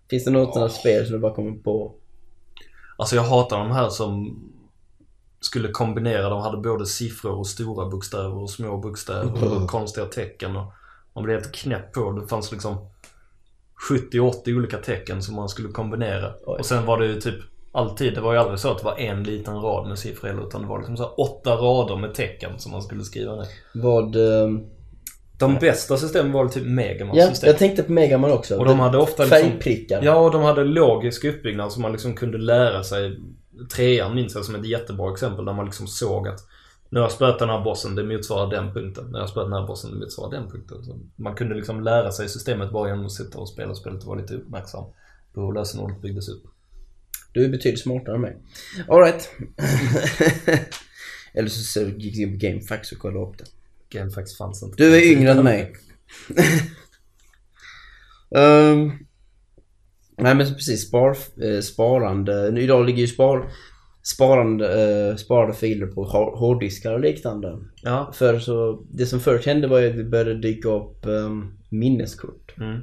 [0.09, 1.95] Finns det något sånt här spel som du bara kommer på?
[2.97, 4.43] Alltså jag hatar de här som
[5.39, 6.29] skulle kombinera.
[6.29, 10.55] De hade både siffror och stora bokstäver och små bokstäver och konstiga tecken.
[10.55, 10.73] Och
[11.15, 12.11] man blev helt knäpp på.
[12.11, 12.77] Det fanns liksom
[14.11, 16.33] 70-80 olika tecken som man skulle kombinera.
[16.45, 17.35] Och sen var det ju typ
[17.71, 20.61] alltid, det var ju aldrig så att det var en liten rad med siffror utan
[20.61, 23.47] det var liksom så åtta rader med tecken som man skulle skriva ner.
[23.73, 24.15] Vad...
[24.15, 24.59] ehm,
[25.39, 27.47] De bästa systemen var typ Megaman Ja, system.
[27.47, 28.57] jag tänkte på Megaman också.
[28.57, 30.01] Och de hade ofta liksom- Färgprickar.
[30.03, 33.19] Ja, och de hade logisk uppbyggnad som man liksom kunde lära sig.
[33.67, 36.39] Trean minns jag som ett jättebra exempel där man liksom såg att
[36.89, 39.05] nu har jag spöat den här bossen, det motsvarar den punkten.
[39.05, 40.83] Nu har jag spöat den här bossen, det motsvarar den punkten.
[40.83, 44.07] Så man kunde liksom lära sig systemet bara genom att sitta och spela spelet och
[44.07, 44.83] vara lite uppmärksam
[45.33, 46.43] på hur lösenordet byggdes upp.
[47.33, 48.37] Du är betydligt smartare än mig.
[48.87, 49.29] Alright.
[51.33, 53.45] Eller så, gick du in på GameFAQs och kollade upp det.
[53.89, 54.83] Gamefax fanns inte.
[54.83, 55.73] Du är yngre än mig.
[58.35, 58.91] Ehm,
[60.21, 62.61] nej men precis, spar, eh, sparande.
[62.61, 63.49] Idag ligger ju spar,
[64.03, 66.03] sparande, eh, sparade filer på
[66.35, 67.57] hårddiskar och liknande.
[67.83, 68.11] Ja.
[68.13, 72.57] För så, det som först hände var att det började dyka upp um, minneskort.
[72.57, 72.79] Mm.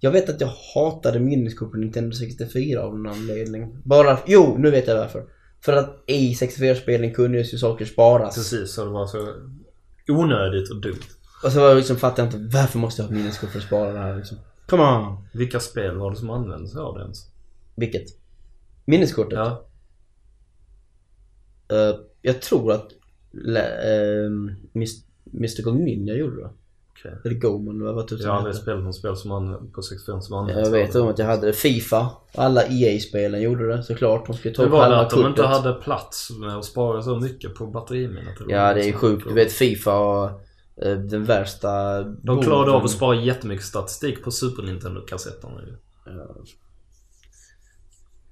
[0.00, 3.76] Jag vet att jag hatade minneskort på Nintendo 64 av någon anledning.
[3.84, 5.24] Bara, jo nu vet jag varför.
[5.64, 8.34] För att i 64-spelen kunde ju saker sparas.
[8.34, 9.34] Precis, så det var så
[10.08, 11.02] onödigt och dumt.
[11.44, 13.64] Och så var jag liksom, fattade jag inte varför måste jag ha minneskort för att
[13.64, 14.38] spara det här liksom.
[14.72, 15.16] Come on!
[15.32, 17.26] Vilka spel var det som använde sig av det ens?
[17.74, 18.08] Vilket?
[18.84, 19.38] Minneskortet?
[19.38, 19.66] Ja.
[21.68, 22.92] Eh, jag tror att
[23.34, 24.50] uh,
[25.24, 26.50] Mystical Ninja gjorde det.
[26.90, 27.12] Okej.
[27.24, 30.20] Eller Goman eller vad tusan Jag har aldrig spelat något spel som man, på 65
[30.20, 31.52] som använde Jag vet om att jag hade det.
[31.52, 32.10] Fifa.
[32.34, 34.26] Alla EA-spelen gjorde det såklart.
[34.26, 36.64] De skulle ta Det upp var det halva att de inte hade plats med att
[36.64, 38.34] spara så mycket på batteriminnet?
[38.48, 39.28] Ja det är sjukt.
[39.28, 40.30] Du vet Fifa och
[41.08, 42.02] den värsta...
[42.02, 45.76] De klarade av att spara jättemycket statistik på Super Nintendo-kassetterna ju.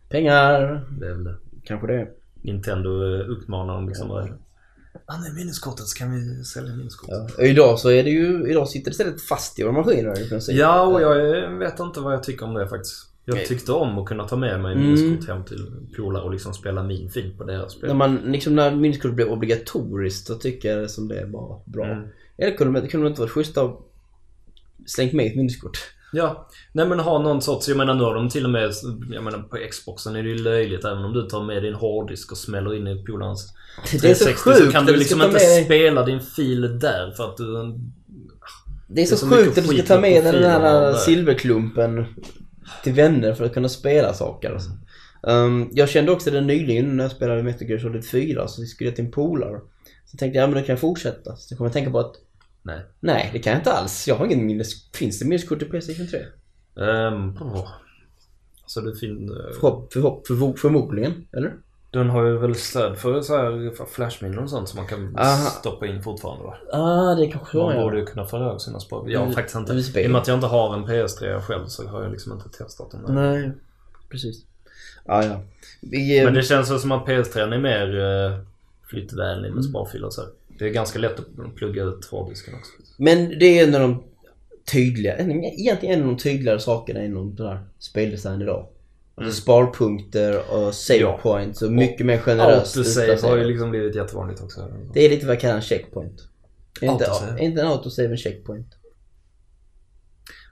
[0.09, 0.87] Pengar.
[1.01, 1.37] Det är väl det.
[1.65, 2.09] Kanske det.
[2.43, 4.27] Nintendo eh, uppmanar dem liksom Ja.
[4.27, 4.35] ja.
[5.07, 5.87] Ah, minneskortet.
[5.87, 7.17] Så kan vi sälja minneskortet?
[7.29, 7.35] Ja.
[7.39, 8.51] Och idag så är det ju...
[8.51, 10.57] Idag sitter det istället fast i våra maskiner i princip.
[10.57, 13.07] Ja, och jag eh, vet inte vad jag tycker om det faktiskt.
[13.25, 14.87] Jag tyckte om att kunna ta med mig Mm.
[14.87, 15.67] minneskort hem till
[15.97, 17.89] polare och liksom spela min film på deras spel.
[17.89, 21.85] När man liksom när minneskort blev obligatoriskt så tycker jag det som det var bra.
[21.85, 22.09] Mm.
[22.41, 23.87] Eller kunde det kunde inte varit schysst att
[24.87, 25.79] slängt med ett minneskort.
[26.13, 28.73] Ja, nej men ha någon sorts, jag menar nu har de till och med,
[29.13, 32.33] jag menar på Xboxen är det ju löjligt även om du tar med din hårddisk
[32.33, 33.55] och smäller in i polarens
[34.03, 37.13] Det är så 360 sjukt så kan du liksom inte med spela din fil där
[37.17, 37.79] för att du...
[38.89, 40.99] Det är så, så mycket sjukt att du ska ta med den och här det.
[40.99, 42.05] silverklumpen
[42.85, 44.51] till vänner för att kunna spela saker.
[44.51, 44.71] Alltså.
[45.23, 48.91] Um, jag kände också det nyligen när jag spelade Metal Gear Solid 4 så skulle
[48.91, 49.61] jag till en polare.
[50.05, 51.37] Så tänkte jag, ja men då kan jag fortsätta.
[51.37, 52.15] Så kom jag tänka på att
[52.63, 52.81] Nej.
[53.01, 54.09] nej, det kan jag inte alls.
[54.09, 54.91] Jag har ingen minnes...
[54.93, 56.21] Finns det minneskort i Playstation 3?
[56.75, 57.69] Um, åh.
[58.67, 59.29] Så det fin...
[59.55, 61.55] Förhopp, förhopp, förvo- förmodligen, eller?
[61.91, 65.17] Den har ju väl stöd för så här för flashminnen och sånt som man kan
[65.19, 65.51] Aha.
[65.51, 66.57] stoppa in fortfarande va?
[66.73, 69.11] Ah, det kanske Man borde ju kunna föra över sina spår.
[69.11, 70.01] Jag har Mm, faktiskt inte...
[70.01, 72.49] I och med att jag inte har en PS3 själv så har jag liksom inte
[72.49, 73.13] testat den där.
[73.13, 73.53] Nej,
[74.09, 74.45] precis.
[75.07, 75.41] Ah, ja.
[75.81, 78.39] Vi, eh, Men det känns väl som att PS3 är mer uh,
[78.91, 79.63] flyttvänlig med Mm.
[79.63, 80.21] sparfiler och så.
[80.21, 80.31] här.
[80.61, 82.73] Det är ganska lätt att plugga ut hårddisken också.
[82.97, 84.03] Men det är en av de
[84.73, 88.67] tydliga, en- egentligen en av de tydligare sakerna inom den här speldesign idag.
[89.15, 91.19] Alltså sparpunkter och save Ja.
[91.23, 94.73] points och mycket mer generöst Autosave har ju liksom blivit jättevanligt också.
[94.95, 96.23] Det är lite vad jag kallar en checkpoint.
[96.83, 97.07] Inte,
[97.41, 98.67] inte en autosave en checkpoint?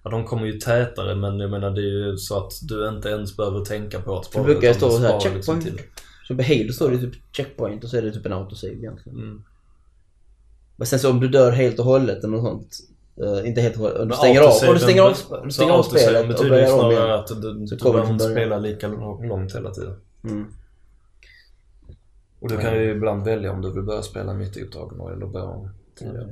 [0.04, 3.08] Ja, de kommer ju tätare men jag menar det är ju så att du inte
[3.08, 4.46] ens behöver tänka på att spara.
[4.46, 5.78] Det brukar stå du så här, sparar liksom checkpoint.
[5.78, 5.86] till.
[6.28, 9.18] Så på Halo står det typ checkpoint och så är det typ en autosave egentligen.
[9.18, 9.42] Mm.
[10.78, 12.76] Men sen så om du dör helt och hållet eller något sånt.
[13.22, 14.08] Eh, inte helt och hållet.
[14.08, 16.92] Du stänger av, om du stänger av, du stänger av spelet och börjar om snarare
[16.92, 17.10] igen.
[17.10, 19.94] att du, Så du kommer inte spela lika långt hela tiden.
[20.24, 20.46] Mm.
[22.40, 25.26] Och du kan ju ibland välja om du vill börja spela mitt i uppdragen eller
[25.26, 26.30] börja om tidigare.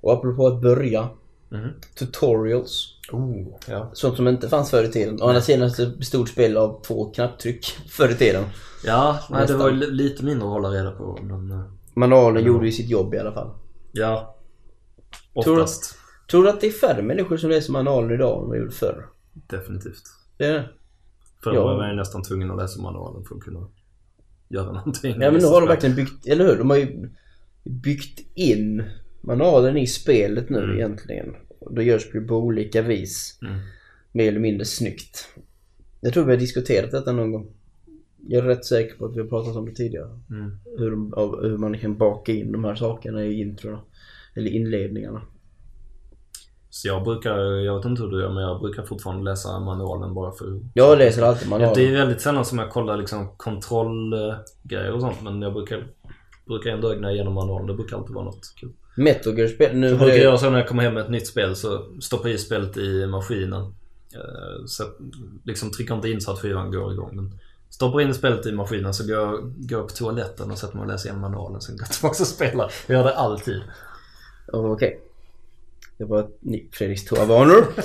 [0.00, 1.08] Och apropå att börja.
[1.48, 1.68] Mhm.
[1.98, 2.94] Tutorials.
[3.12, 3.90] Oh, ja.
[3.92, 5.22] Sånt som inte fanns förr i tiden.
[5.22, 8.44] Å andra sidan så bestod spel av två knapptryck förr i tiden.
[8.84, 11.18] Ja, nej, det var lite mindre att hålla reda på.
[11.22, 11.62] Men, eh,
[11.94, 13.50] Manualen gjorde ju sitt jobb i alla fall.
[13.92, 14.36] Ja.
[15.32, 15.94] Oftast.
[16.30, 19.06] Tror du att det är färre människor som läser manualen idag än vad gjorde förr?
[19.32, 20.02] Definitivt.
[20.36, 20.68] Det är det.
[21.44, 21.64] Förr Ja.
[21.64, 23.68] var man ju nästan tvungen att läsa manualen för att kunna
[24.48, 25.16] göra någonting.
[25.20, 26.56] Ja men nu har de verkligen byggt, eller hur?
[26.58, 27.08] De har ju
[27.64, 28.82] byggt in
[29.20, 30.76] manualen i spelet nu Mm.
[30.76, 31.34] egentligen.
[31.60, 33.38] Och då görs det på olika vis.
[33.42, 33.58] Mm.
[34.12, 35.28] Mer eller mindre snyggt.
[36.00, 37.50] Jag tror vi har diskuterat detta någon gång.
[38.30, 40.10] Jag är rätt säker på att vi har pratat om det tidigare.
[40.30, 40.50] Mm.
[40.78, 43.80] Hur, av- hur man kan baka in de här sakerna i introna.
[44.36, 45.22] Eller inledningarna.
[46.70, 50.14] Så jag brukar, jag vet inte hur du gör men jag brukar fortfarande läsa manualen
[50.14, 51.74] bara för Jag läser alltid manualen.
[51.76, 55.86] det är väldigt sällan som jag kollar liksom kontrollgrejer och sånt men jag brukar,
[56.46, 57.66] brukar ändå ögna igenom manualen.
[57.66, 58.72] Det brukar alltid vara något kul.
[58.96, 61.10] Metal Gear spel, nu Jag brukar det, göra så när jag kommer hem med ett
[61.10, 63.62] nytt spel så stoppar jag i spelet i maskinen.
[64.14, 64.84] Eh, Så
[65.44, 67.10] liksom trycker inte in så att skivan går igång.
[67.16, 67.32] Men
[67.78, 69.32] stoppar in spelet i maskinen så går jag,
[69.68, 71.60] går jag på toaletten och sätter mig och läser igenom manualen.
[71.60, 72.72] Sen går jag tillbaka och spelar.
[72.86, 73.60] Jag gör det alltid.
[74.52, 75.00] Okej.
[75.98, 77.66] Det var nytt Fredriks toavanor.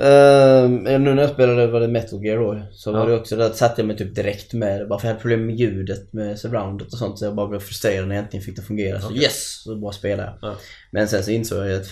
[0.00, 2.62] Ehm, nu när jag spelade var det Metal Gear då.
[2.72, 3.06] Så var Ja.
[3.06, 4.86] det också där att satte jag mig typ direkt med det.
[4.86, 7.18] Bara för jag hade problem med ljudet med surroundet och sånt.
[7.18, 9.00] Så jag bara blev frustrerad när jag äntligen fick det fungera.
[9.00, 9.22] Så Okej.
[9.22, 9.62] yes!
[9.64, 10.50] Så bara spelade jag.
[10.50, 10.56] Ja.
[10.90, 11.88] Men sen så insåg jag att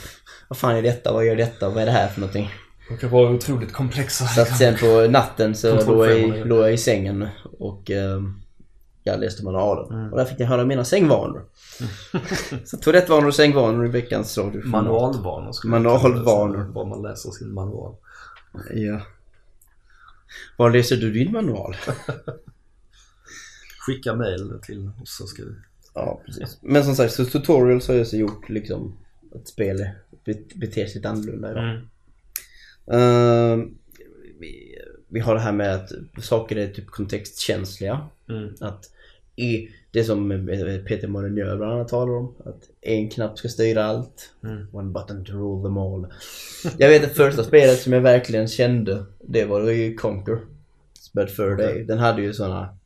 [0.48, 1.12] vad fan är detta?
[1.12, 1.68] Vad gör detta?
[1.68, 2.50] Vad är det här för någonting?
[2.88, 4.26] De kan vara otroligt komplexa.
[4.26, 7.28] Så att sen på natten så låg jag, låg jag i sängen
[7.58, 8.40] och ehm,
[9.04, 9.98] jag läste manualen.
[9.98, 10.12] Mm.
[10.12, 11.44] Och där fick jag höra mina sängvanor.
[12.64, 14.66] så toalettvanor och sängvanor i veckans radio.
[14.66, 16.64] Manualvanor skulle Manualvanor.
[16.64, 17.94] Bara man läser sin manual.
[18.74, 19.00] Ja.
[20.56, 21.76] Var läser du din manual?
[23.86, 25.54] Skicka mail till oss så ska vi...
[25.94, 26.58] ja, precis.
[26.60, 28.96] Men som sagt, så tutorials har jag så gjort liksom
[29.34, 29.56] att
[30.24, 31.50] bet- beter sig lite annorlunda.
[31.50, 31.88] Mm.
[32.92, 33.74] Ehm,
[34.40, 34.78] vi,
[35.08, 38.00] vi har det här med att saker är typ kontextkänsliga.
[38.28, 38.54] Mm.
[38.60, 38.90] Att
[39.36, 40.28] i det som
[40.88, 42.34] Peter Molyneux bland annat talar om.
[42.44, 44.32] Att en knapp ska styra allt.
[44.44, 44.66] Mm.
[44.72, 46.06] One button to rule them all.
[46.78, 49.04] Jag vet att första spelet som jag verkligen kände.
[49.20, 50.38] Det var ju Conquer.
[51.14, 51.66] But for Okej.
[51.66, 51.84] Day.
[51.84, 52.76] Den hade ju såna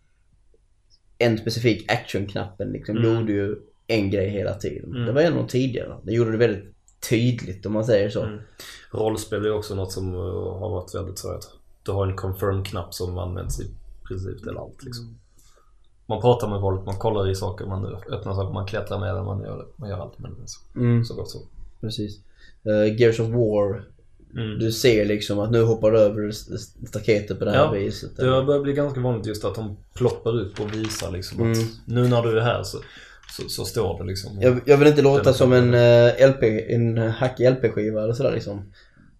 [1.19, 3.15] En specifik actionknappen liksom Mm.
[3.15, 4.91] gjorde ju en grej hela tiden.
[4.91, 5.07] Mm.
[5.07, 5.97] Det var en av de tidigare.
[6.03, 6.65] Den gjorde det väldigt
[7.09, 8.23] tydligt om man säger så.
[8.23, 8.39] Mm.
[8.91, 11.51] Rollspel är också något som uh, har varit väldigt så att
[11.83, 13.67] du har en confirm-knapp som används i
[14.09, 15.17] princip till allt liksom.
[16.07, 19.25] Man pratar med folk, man kollar i saker, man öppnar saker, man klättrar med den,
[19.25, 20.49] man gör, man gör allt med den.
[20.49, 21.05] Så, Mm.
[21.05, 21.39] så gott så.
[21.81, 22.19] Precis.
[22.67, 23.85] Uh, Gears of War.
[24.35, 24.59] Mm.
[24.59, 28.17] Du ser liksom att nu hoppar du över st- staketet på det här Ja, viset.
[28.17, 31.57] Det har börjat bli ganska vanligt just att de ploppar upp och visar liksom att
[31.57, 31.69] Mm.
[31.85, 32.79] nu när du är här så,
[33.37, 34.41] så, så står det liksom.
[34.41, 38.73] Jag, jag vill inte låta som en eh, LP, en hackig LP-skiva eller sådär liksom.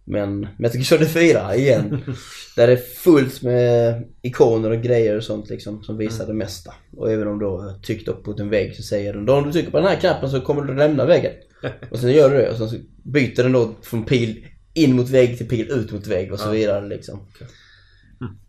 [0.05, 2.03] Men Metal Gear Solid 4 igen.
[2.57, 6.75] där det är fullt med ikoner och grejer och sånt liksom som visar det mesta.
[6.97, 9.45] Och även om du har tryckt upp mot en vägg så säger den då om
[9.45, 11.33] du trycker på den här knappen så kommer du lämna väggen.
[11.91, 15.09] Och sen gör du det och sen så byter den då från pil in mot
[15.09, 17.19] vägg till pil ut mot vägg och så vidare liksom.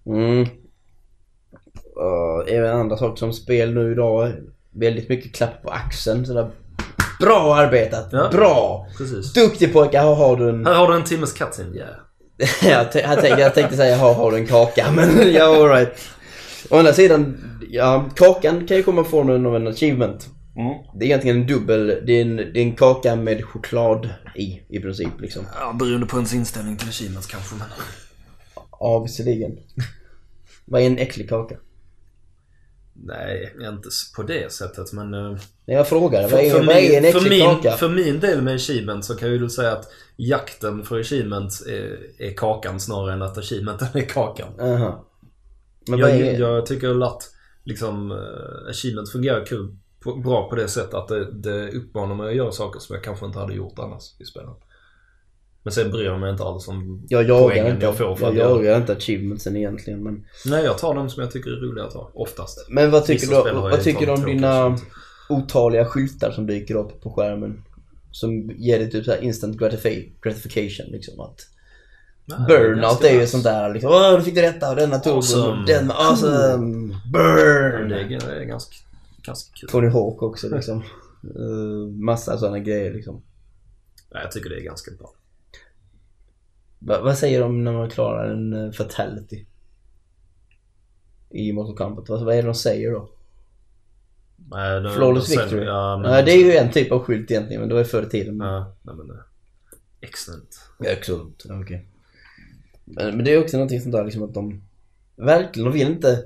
[0.05, 0.41] Mm.
[0.41, 0.47] Uh,
[2.47, 4.33] även andra saker som spel nu idag.
[4.73, 6.25] Väldigt mycket klapp på axeln.
[6.25, 6.51] Sådär.
[7.19, 8.09] Bra arbetat!
[8.11, 8.29] Ja.
[8.31, 8.87] Bra!
[8.97, 9.33] Precis.
[9.33, 10.65] Duktig pojke, här har du en...
[10.65, 11.89] Här har du en timmes cutscene, yeah.
[12.63, 15.89] jag, t- jag, tänkte, jag tänkte säga här har du en kaka, men ja alright.
[16.69, 17.37] Å andra sidan,
[17.69, 20.29] ja, kakan kan ju komma från en achievement.
[20.95, 24.61] Det är egentligen en dubbel, det är en, det är en kaka med choklad i,
[24.69, 25.45] i princip liksom.
[25.59, 27.67] Ja, beroende på ens inställning till achievements kanske men...
[28.79, 29.57] Ja, visserligen.
[30.65, 31.55] Vad är en äcklig kaka?
[33.03, 35.13] Nej, inte på det sättet men...
[35.13, 37.71] eh, Jag frågar, För, för, vad är en min, för, äcklig min, kaka?
[37.71, 39.85] för min del med achievement så kan jag ju säga att
[40.15, 44.59] jakten för achievement är, är kakan snarare än att achievementen är kakan.
[44.59, 45.05] Aha.
[45.87, 46.39] Men vad Jag, är...
[46.39, 47.23] jag tycker att
[47.63, 49.75] liksom, uh, achievement fungerar kul,
[50.23, 53.25] bra på det sättet att det, det uppmanar mig att göra saker som jag kanske
[53.25, 54.57] inte hade gjort annars i spelet.
[55.63, 58.31] Men sen bryr jag mig inte alls om Jag poängen inte, jag får för jag
[58.31, 60.25] att jagar inte achievementsen egentligen men...
[60.45, 62.69] Nej, jag tar dem som jag tycker är roliga att ta, oftast.
[62.69, 64.77] Men vad tycker Vissa du, vad tycker du om dina
[65.29, 67.63] otaliga skyltar som dyker upp på skärmen?
[68.11, 71.39] Som ger dig typ så här instant gratifi- gratification liksom att
[72.25, 75.15] Nej, Burnout är ju sånt där liksom Åh du fick det rätta och denna tog
[75.15, 75.47] Awesome.
[75.47, 77.89] och den awesome Burn!
[77.89, 78.75] Det är, det är ganska,
[79.21, 79.69] ganska kul.
[79.69, 80.83] Tony Hawk också liksom
[81.37, 83.21] uh, Massa sådana grejer liksom
[84.09, 85.13] Ja, jag tycker det är ganska bra.
[86.83, 89.45] Va, vad säger de när man klarar en eh, fatality?
[91.29, 92.09] I Mortal Kombat.
[92.09, 93.09] Vad, vad är det de säger då?
[94.49, 95.65] Nej, det- Flawless sen- victory?
[95.65, 97.85] Ja, men, Ja, det är ju en typ av skylt egentligen, men det var ju
[97.87, 98.37] förr i tiden.
[98.39, 99.17] Ja, nej, men,
[100.01, 100.59] excellent.
[100.85, 101.43] Excellent.
[101.49, 101.85] Okej.
[102.85, 104.61] Men, men det är också någonting sånt där liksom att de
[105.15, 106.25] verkligen, de vill inte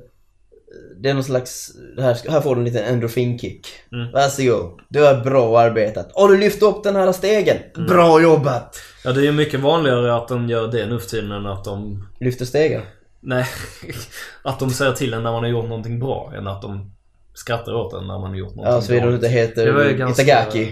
[0.99, 3.67] det är någon slags, här, här får du en liten endorfinkick.
[3.91, 4.11] Mm.
[4.11, 4.79] Varsågod.
[4.89, 6.11] Du har bra arbetat.
[6.13, 7.57] Och du lyfte upp den här stegen.
[7.75, 7.87] Mm.
[7.87, 8.81] Bra jobbat!
[9.03, 11.63] Ja, det är ju mycket vanligare att de gör det nu för tiden än att
[11.63, 12.07] de...
[12.19, 12.81] Lyfter stegar.
[13.19, 13.45] Nej,
[14.43, 16.91] att de säger till en när man har gjort någonting bra än att de
[17.33, 19.09] skrattar åt en när man har gjort någonting Ja, såvida bra.
[19.09, 20.71] du inte heter ju ganska- Itagaki.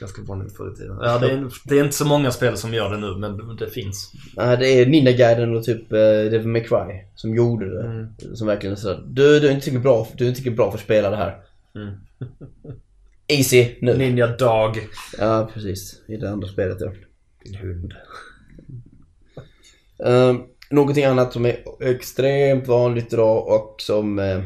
[0.00, 0.98] Ganska vanligt förr i tiden.
[1.00, 3.70] Ja, det är, det är inte så många spel som gör det nu, men det
[3.70, 4.12] finns.
[4.36, 5.98] Nej, det är Ninja Gaiden och typ uh,
[6.30, 7.86] Devil May Cry som gjorde det.
[7.86, 8.06] Mm.
[8.34, 10.78] Som verkligen sådär, du, du är inte tillräckligt bra, du är inte tillräckligt bra för
[10.78, 11.36] att spela det här.
[11.74, 11.94] Mm.
[13.26, 13.96] Easy nu.
[13.96, 14.88] Ninja Dog.
[15.18, 16.00] Ja, precis.
[16.08, 16.92] I det andra spelet ja.
[17.44, 17.94] Din hund.
[19.98, 24.42] Um, någonting annat som är extremt vanligt idag och som uh,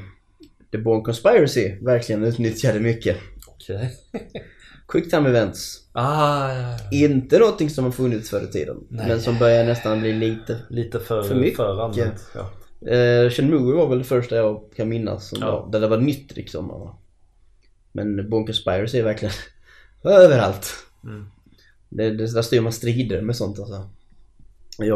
[0.72, 3.16] The Born Conspiracy verkligen utnyttjade mycket.
[3.46, 3.90] Okej.
[4.12, 4.42] Quick
[4.92, 5.80] time events.
[5.92, 6.60] Ah, ja,
[6.90, 6.98] ja.
[6.98, 8.76] Inte någonting som har funnits förr i tiden.
[8.88, 9.08] Nej.
[9.08, 10.60] Men som börjar nästan bli lite...
[10.70, 11.56] Lite för, För mycket.
[11.56, 12.30] för använt.
[12.34, 12.50] Ja.
[12.96, 15.50] Uh, Shenmue var väl det första jag kan minnas som Ja.
[15.60, 16.94] var, där det var nytt liksom.
[17.92, 19.34] Men Born Conspiracy är verkligen
[20.04, 20.72] överallt.
[21.04, 21.26] Mm.
[21.88, 23.88] Det, det, där styr man strider med sånt alltså.
[24.78, 24.88] Jag,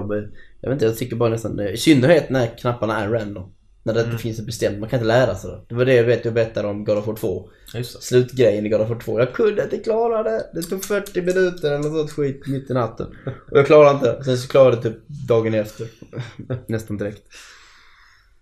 [0.61, 1.61] jag vet inte, jag tycker bara nästan.
[1.61, 3.53] I synnerhet när knapparna är random.
[3.85, 4.11] När det Mm.
[4.13, 5.61] inte finns ett bestämt, man kan inte lära sig det.
[5.69, 7.49] Det var det jag vet jag berättade om God of War 2.
[7.75, 8.03] Just det.
[8.03, 9.19] Slutgrejen i God of War 2.
[9.19, 10.51] Jag kunde inte klara det.
[10.55, 13.07] Det tog 40 minuter eller något sånt skit mitt i natten.
[13.51, 14.25] Och jag klarade inte.
[14.25, 15.87] Sen så klarade jag det typ dagen efter.
[16.67, 17.23] Nästan direkt.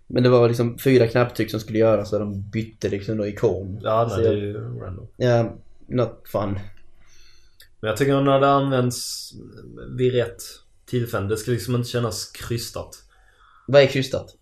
[0.07, 3.79] Men det var liksom fyra knapptryck som skulle göras så de bytte liksom då ikon.
[3.83, 5.07] Ja, Så nej, det är ju random.
[5.17, 5.55] Ja,
[5.87, 6.59] not fun.
[7.79, 9.31] Men jag tycker när det används
[9.97, 10.43] vid rätt
[10.85, 12.97] tillfälle, det ska liksom inte kännas krystat.
[13.67, 14.35] Vad är krystat?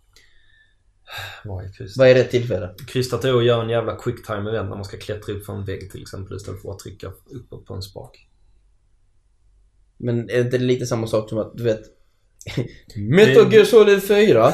[1.44, 1.98] Vad är krystat?
[1.98, 2.70] Vad är rätt tillfälle?
[2.88, 5.54] Krystat är att göra en jävla quick time event när man ska klättra upp för
[5.54, 8.28] en vägg till exempel istället för att trycka uppåt på en spak.
[9.98, 11.82] Men är inte det lite samma sak som att, du vet...
[12.96, 14.54] Metal Gear Solid 4.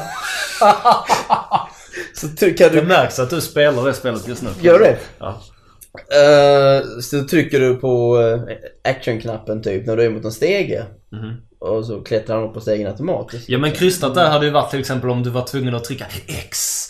[2.14, 2.82] så Det du...
[2.82, 4.48] märks att du spelar det spelet just nu.
[4.60, 4.98] Gör det?
[5.18, 5.42] Ja.
[5.96, 8.42] Eh, så trycker du på uh,
[8.84, 10.84] actionknappen typ när du är mot en stege.
[11.16, 11.36] Mhm.
[11.58, 13.48] Och så klättrar han upp på stegen automatiskt.
[13.48, 16.06] Ja men krystat där hade ju varit till exempel om du var tvungen att trycka
[16.26, 16.88] X,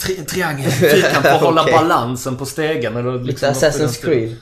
[0.00, 1.74] tri triangel, fyrkant för att hålla Okej.
[1.74, 4.04] balansen på stegen eller Lite liksom den Assassin's.
[4.04, 4.36] Creed.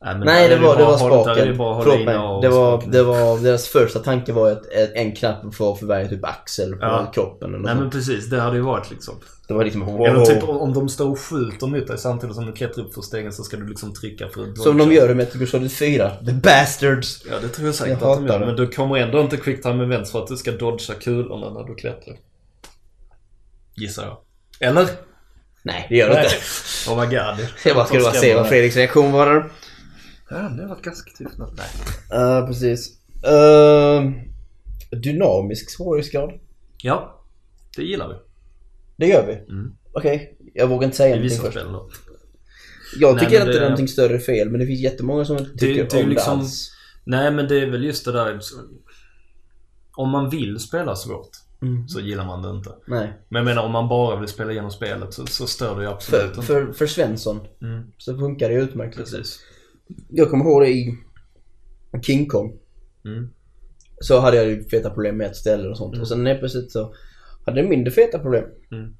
[0.00, 1.46] Nej, det var, det var att spaken.
[1.46, 2.14] det att Förlåt mig.
[2.42, 2.90] Det var, spaken.
[2.90, 4.62] det var, deras första tanke var att
[4.94, 7.10] en knapp för varje typ axel på Ja.
[7.14, 9.14] kroppen eller Nej något men precis, det hade ju varit liksom.
[9.48, 10.06] Det var liksom wow.
[10.06, 13.02] Eller typ om de står och skjuter mot dig samtidigt som du klättrar upp för
[13.02, 15.72] stegen så ska du liksom trycka för att Som de gör i Metal Gear Solid
[15.72, 16.10] 4.
[16.26, 17.24] The bastards!
[17.30, 18.40] Ja det tror jag säkert Jag att de gör.
[18.40, 18.46] det.
[18.46, 21.64] Men du kommer ändå inte quick time events för att du ska dodga kulorna när
[21.64, 22.16] du klättrar.
[23.76, 24.16] Gissar jag.
[24.68, 24.86] Eller?
[25.62, 26.36] Nej, det gör det inte.
[26.90, 27.48] Oh my god.
[27.64, 29.44] Jag bara skulle bara se vad Fredriks reaktion var där.
[30.30, 31.54] Ja, det har varit ganska tystnad.
[31.56, 31.66] Nej.
[32.10, 32.98] Ja, precis.
[33.26, 34.12] Uh,
[35.00, 36.30] dynamisk svårighetsgrad.
[36.82, 37.24] Ja,
[37.76, 38.14] det gillar vi.
[38.96, 39.32] Det gör vi.
[39.52, 39.72] Mm.
[39.92, 41.52] Okej, jag vågar inte säga I någonting först.
[41.58, 41.90] spel då.
[43.00, 45.38] Jag Nej, tycker inte det- det är någonting större fel, men det finns jättemånga som
[45.38, 46.70] inte tycker det ju om liksom- det alls.
[47.04, 48.40] Nej men det är väl just det där.
[49.96, 51.30] Om man vill spela svårt
[51.62, 51.88] Mm.
[51.88, 52.70] så gillar man det inte.
[52.86, 53.12] Nej.
[53.28, 55.88] Men jag menar om man bara vill spela igenom spelet så, så stör det ju
[55.90, 56.42] absolut För, inte.
[56.42, 58.96] för, för Svensson Mm, så funkar det utmärkt.
[58.98, 59.18] liksom.
[59.18, 59.40] precis.
[60.08, 60.94] Jag kommer ihåg det i
[62.02, 62.52] King Kong.
[63.04, 63.28] Mm.
[64.00, 65.94] Så hade jag ju feta problem med ett ställe och sånt.
[65.94, 66.00] Mm.
[66.02, 66.94] Och sen helt plötsligt så
[67.46, 68.44] hade jag mindre feta problem.
[68.72, 68.94] Mm.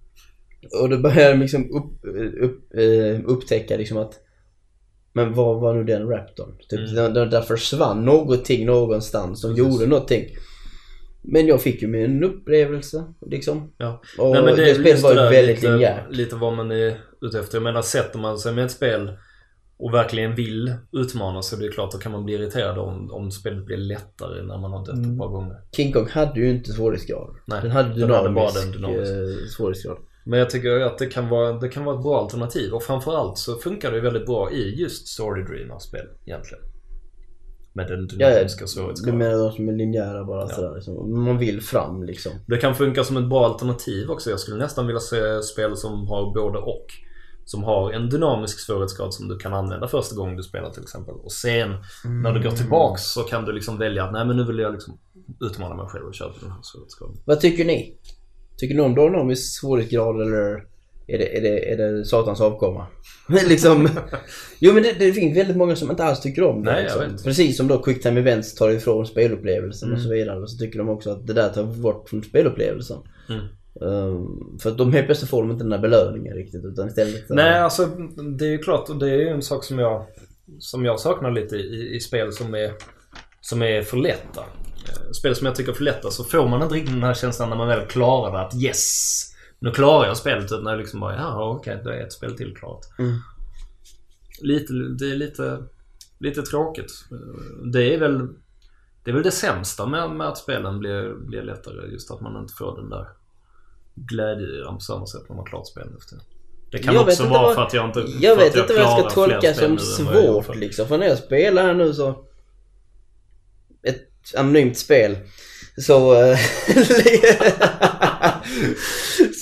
[0.83, 2.05] Och då började jag liksom upp,
[2.43, 4.21] upp, eh, upptäcka liksom att
[5.13, 6.57] Men vad var nu den raptorn?
[6.69, 7.15] Typ, Mm.
[7.15, 10.25] där, där, försvann någonting någonstans som gjorde någonting.
[11.23, 13.73] Men jag fick ju min upplevelse liksom.
[13.79, 14.03] Ja.
[14.19, 16.11] Och Nej, men det, det, spelet var ju väldigt linjärt.
[16.11, 17.57] lite vad man är ute efter.
[17.57, 19.11] Jag menar sätter man sig med ett spel
[19.79, 23.31] och verkligen vill utmana så det är klart då kan man bli irriterad om, om
[23.31, 25.13] spelet blir lättare när man har dött Mm.
[25.13, 25.57] ett par gånger.
[25.77, 27.35] King Kong hade ju inte svårighetsgrad.
[27.47, 29.13] Nej, den hade den dynamisk, hade bara den dynamisk.
[29.13, 29.97] eh, svårighetsgrad.
[30.25, 33.39] Men jag tycker att det kan, vara, det kan vara ett bra alternativ och framförallt
[33.39, 36.65] så funkar det väldigt bra i just Story Dreamers-spel egentligen.
[37.73, 39.19] Med den Ja, ja, dynamiska du svårighetsgraden.
[39.19, 40.49] menar de som är linjära bara Ja.
[40.49, 40.97] sådär liksom.
[40.99, 42.33] Om Man vill fram liksom.
[42.47, 44.31] Det kan funka som ett bra alternativ också.
[44.31, 46.87] Jag skulle nästan vilja se spel som har både och.
[47.49, 51.15] Som har en dynamisk svårighetsgrad som du kan använda första gången du spelar till exempel.
[51.15, 51.71] Och sen
[52.23, 54.73] när du går tillbaks så kan du liksom välja att nej men nu vill jag
[54.73, 54.99] liksom
[55.41, 57.17] utmana mig själv och köra på den här svårighetsgraden.
[57.25, 57.99] Vad tycker ni?
[58.57, 60.65] Tycker ni om dynamisk svårighetsgrad eller
[61.07, 62.87] är det, är det, är det satans avkomma?
[63.49, 63.89] liksom,
[64.59, 66.73] jo men det, det finns väldigt många som inte alls tycker om det.
[66.73, 67.25] Nej, liksom.
[67.25, 70.09] Precis som då quicktime events tar ifrån spelupplevelsen och Mm.
[70.09, 70.41] så vidare.
[70.41, 72.99] Och så tycker de också att det där tar bort från spelupplevelsen.
[73.29, 73.45] Mm.
[73.81, 77.31] Um, för att de helt plötsligt får de inte den där belöningen riktigt utan istället...
[77.31, 77.87] uh, Nej, alltså
[78.39, 80.07] det är ju klart och det är ju en sak som jag,
[80.59, 82.73] som jag saknar lite i, i spel som är,
[83.41, 84.41] som är för lätta.
[84.41, 87.15] Eh, Spel som jag tycker är för lätta så får man inte riktigt den här
[87.15, 88.85] känslan när man väl klarar det att yes!
[89.59, 92.37] Nu klarar jag spelet utan när jag liksom bara ja okej, då är ett spel
[92.37, 92.81] till klart.
[92.99, 93.13] Mm.
[94.43, 95.59] Lite, det är lite,
[96.19, 96.91] lite tråkigt.
[97.13, 98.29] Eh, Det är väl
[99.05, 101.93] det är väl det sämsta med, med att spelen blir, blir lättare.
[101.93, 103.07] Just att man inte får den där
[104.07, 106.19] glädjeyran på samma sätt när man klarat spelen efter.
[106.73, 108.05] Det kan Jag också vara vad- för att jag inte...
[108.21, 110.89] Jag vet att inte vad jag ska tolka spel som nu jag svårt liksom.
[110.89, 112.25] För när jag spelar här nu så...
[113.83, 115.17] Ett anonymt spel.
[115.77, 116.15] Så...
[116.23, 116.39] eh,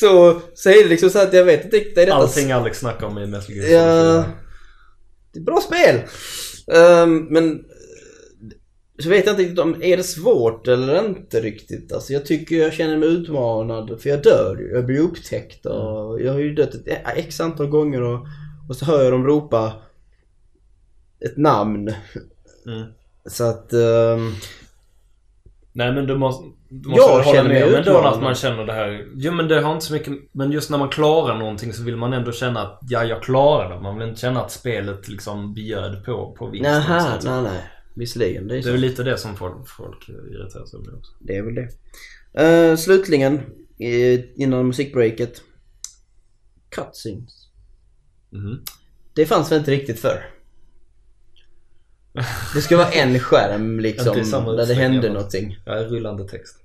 [0.01, 1.99] så, så är det liksom så att jag vet inte riktigt.
[1.99, 4.23] Är detta Allting Alex snackar om i Metal Gear Ja.
[4.23, 4.33] Solid 4.
[5.33, 6.01] Det är ett bra spel.
[6.77, 7.65] Ehm, men...
[8.99, 11.93] Så vet jag inte riktigt om, är det svårt eller inte riktigt?
[11.93, 14.71] Alltså jag tycker jag känner mig utmanad för jag dör ju.
[14.75, 18.27] Jag blir upptäckt och jag har ju dött ett x antal gånger och,
[18.69, 19.73] och så hör jag dem ropa
[21.21, 21.89] ett namn.
[22.67, 22.87] Mm.
[23.27, 23.73] Så att...
[23.73, 24.33] ehm,
[25.73, 28.73] Nej men du måste, du måste Jag hålla med om ändå att man känner det
[28.73, 29.07] här.
[29.15, 31.97] Jo men det har inte så mycket, men just när man klarar någonting så vill
[31.97, 33.81] man ändå känna att ja, jag klarar det.
[33.81, 36.51] Man vill inte känna att spelet liksom bjöd på, på
[37.03, 37.63] så att- nej nej.
[37.97, 41.13] Visserligen, det är Det är väl lite det som folk, folk irriterar sig med också.
[41.21, 41.69] Det är väl det.
[42.71, 43.41] Uh, slutligen,
[44.37, 45.43] innan musikbreaket.
[46.69, 47.49] Cutscenes.
[48.31, 48.65] Mhm.
[49.15, 50.31] Det fanns väl inte riktigt förr?
[52.55, 55.59] Det ska vara en skärm liksom, samma där det hände någonting.
[55.65, 56.57] Ja, rullande text.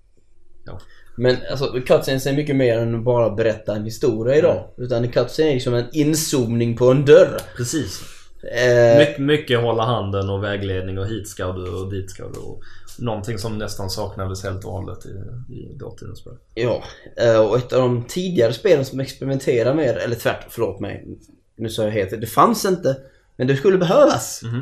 [1.17, 4.73] Men alltså, cutscenes är mycket mer än att bara berätta en historia idag.
[4.77, 7.41] Utan en cutscene är liksom en inzoomning på en dörr.
[7.57, 8.01] Precis.
[8.43, 12.39] Eh, My, mycket hålla handen och vägledning och hit ska du och dit ska du.
[12.39, 12.61] Och
[12.99, 15.09] någonting som nästan saknades helt och hållet i,
[15.53, 16.33] i dåtidens spel.
[16.53, 16.83] Ja,
[17.17, 21.07] eh, och ett av de tidigare spelen som experimenterar med, eller tvärt, förlåt mig.
[21.55, 22.97] Nu sa jag helt det fanns inte,
[23.35, 24.41] men det skulle behövas.
[24.43, 24.61] Mhm.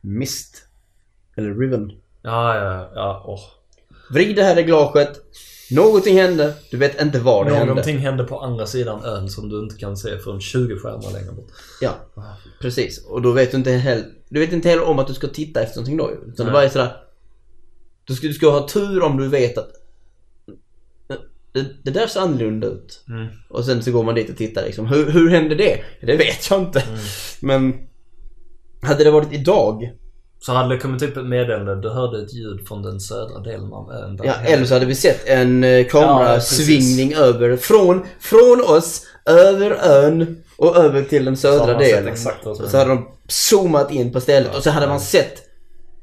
[0.00, 0.62] Mist.
[1.36, 1.92] Eller Riven.
[2.22, 3.24] Ja, ja, ja.
[3.26, 3.40] Åh.
[4.10, 5.20] Vrid det här reglaget.
[5.70, 7.66] Någonting hände, du vet inte vad det hände.
[7.66, 11.32] Någonting hände på andra sidan ön som du inte kan se från 20 skärmar längre
[11.32, 11.50] bort.
[11.80, 11.94] Ja,
[12.60, 13.04] precis.
[13.06, 15.62] Och då vet du inte heller, du vet inte heller om att du ska titta
[15.62, 16.10] efter någonting då.
[16.26, 16.96] Utan det bara är sådär.
[18.04, 19.70] Du ska, du ska ha tur om du vet att
[21.56, 23.04] det, det där ser annorlunda ut.
[23.08, 23.26] Mm.
[23.48, 24.86] Och sen så går man dit och tittar liksom.
[24.86, 25.80] Hur, hur hände det?
[26.00, 26.80] Det vet jag inte.
[26.80, 26.98] Mm.
[27.40, 27.88] Men
[28.82, 29.92] hade det varit idag.
[30.38, 31.80] Så hade det kommit upp ett meddelande.
[31.80, 34.20] Du hörde ett ljud från den södra delen av ön.
[34.24, 39.70] Ja, eller så hade vi sett en eh, Ja, kamerasvingning över, från, från oss, över
[39.82, 42.08] ön och över till den Så södra sett delen.
[42.12, 44.90] exakt Och så hade de zoomat in på stället och så hade Ja.
[44.90, 45.42] man sett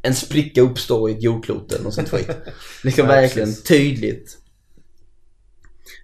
[0.01, 2.29] en spricka uppstå i ett jordklot eller något sånt skit.
[2.83, 3.63] Liksom Ja, verkligen precis.
[3.63, 4.37] tydligt.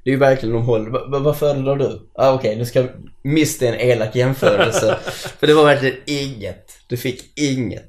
[0.04, 0.90] Det är ju verkligen de håller.
[0.90, 2.10] Va- vad föredrar du?
[2.14, 2.88] Ah, Okej, nu ska
[3.24, 4.98] missa en elak jämförelse.
[5.40, 6.66] För det var verkligen inget.
[6.88, 7.89] Du fick inget.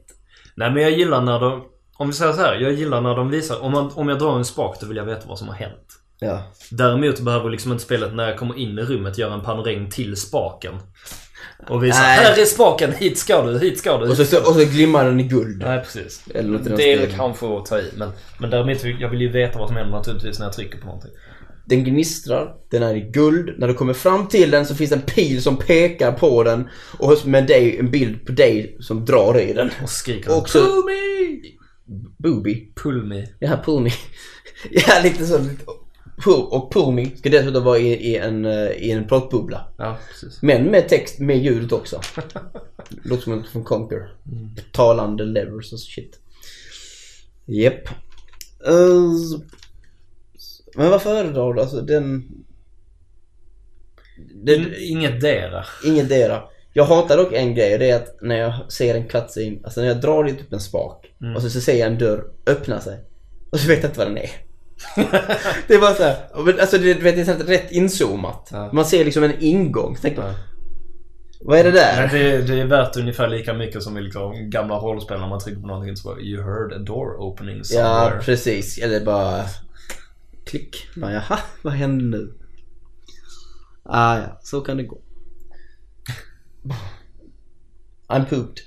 [0.60, 1.64] Nej men jag gillar när de...
[1.96, 3.62] Om vi säger så här, jag gillar när de visar...
[3.62, 5.86] Om, man, om jag drar en spak då vill jag veta vad som har hänt.
[6.18, 6.42] Ja.
[6.70, 10.16] Däremot behöver liksom inte spelet när jag kommer in i rummet göra en panorering till
[10.16, 10.74] spaken.
[11.68, 12.18] Och visa Nej.
[12.18, 14.10] här är spaken, hit ska du, hit ska du.
[14.10, 15.62] Och så, och så glimmar den i guld.
[15.66, 16.24] Nej precis.
[16.34, 19.58] Eller något Det är kanske att ta i men, men däremot jag vill ju veta
[19.58, 21.10] vad som händer naturligtvis när jag trycker på någonting.
[21.70, 23.58] Den gnistrar, den är i guld.
[23.58, 26.68] När du kommer fram till den så finns det en pil som pekar på den.
[26.98, 29.70] Och med dig, en bild på dig som drar i den.
[29.82, 31.40] Och skriker Och så- Pull me!
[32.18, 32.72] Booby.
[32.74, 33.26] Pull me.
[33.38, 33.90] Ja, pull me.
[34.70, 35.38] ja, lite så.
[35.38, 35.64] Lite.
[36.24, 39.68] Pull, och pull me ska dessutom vara i, i en, eh, i en pratbubbla.
[39.78, 40.42] Ja precis.
[40.42, 42.00] Men med text, med ljudet också.
[43.04, 44.14] Låter som en från Conquer.
[44.72, 46.18] Talande levers och shit.
[47.46, 47.88] Japp.
[48.68, 49.40] Uh,
[50.76, 51.60] men vad föredrar du?
[51.60, 52.28] Alltså den...
[54.44, 55.64] Den inget dera.
[55.84, 56.42] Ingetdera.
[56.72, 59.80] Jag hatar dock en grej och det är att när jag ser en cutscene, alltså
[59.80, 61.36] när jag drar dit upp en spak Mm.
[61.36, 62.98] och så, så ser jag en dörr öppna sig.
[63.52, 64.30] Och så vet jag inte vad den är.
[65.68, 66.16] det är bara såhär,
[66.60, 68.48] alltså det, vet, det är så här rätt inzoomat.
[68.52, 68.70] Ja.
[68.72, 69.96] Man ser liksom en ingång.
[69.96, 70.36] Så tänker man, Ja.
[71.40, 71.96] vad är det där?
[72.12, 75.40] Men det, det är värt ungefär lika mycket som i liksom gamla rollspel när man
[75.40, 78.22] trycker på någonting så bara You heard a door opening Ja, somewhere.
[78.24, 78.78] precis.
[78.78, 79.44] Eller bara
[80.50, 80.88] klick.
[80.96, 82.34] Bara, jaha, vad händer nu?
[83.82, 85.00] Ah, ja, så kan det gå.
[88.08, 88.58] I'm pooped.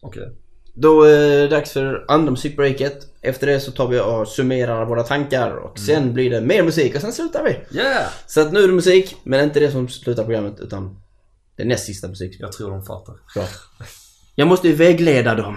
[0.00, 0.36] Okej.
[0.74, 3.08] Då är det dags för andra musikbreaket.
[3.20, 6.94] Efter det så tar vi och summerar våra tankar och sen blir det mer musik
[6.94, 7.78] och sen slutar vi.
[7.78, 8.12] Yeah!
[8.26, 11.00] Så att nu är det musik, men inte det som slutar programmet utan
[11.56, 12.36] det näst sista musik.
[12.38, 13.14] Jag tror de fattar.
[13.34, 13.44] Bra.
[14.34, 15.54] Jag måste ju vägleda dem.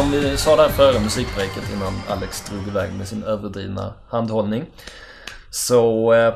[0.00, 4.66] Som vi sa där före musikbreaket innan Alex drog iväg med sin överdrivna handhållning.
[5.50, 6.34] Så eh,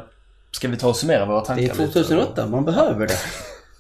[0.51, 3.19] ska vi ta och summera våra tankar Det är 2008, man behöver det.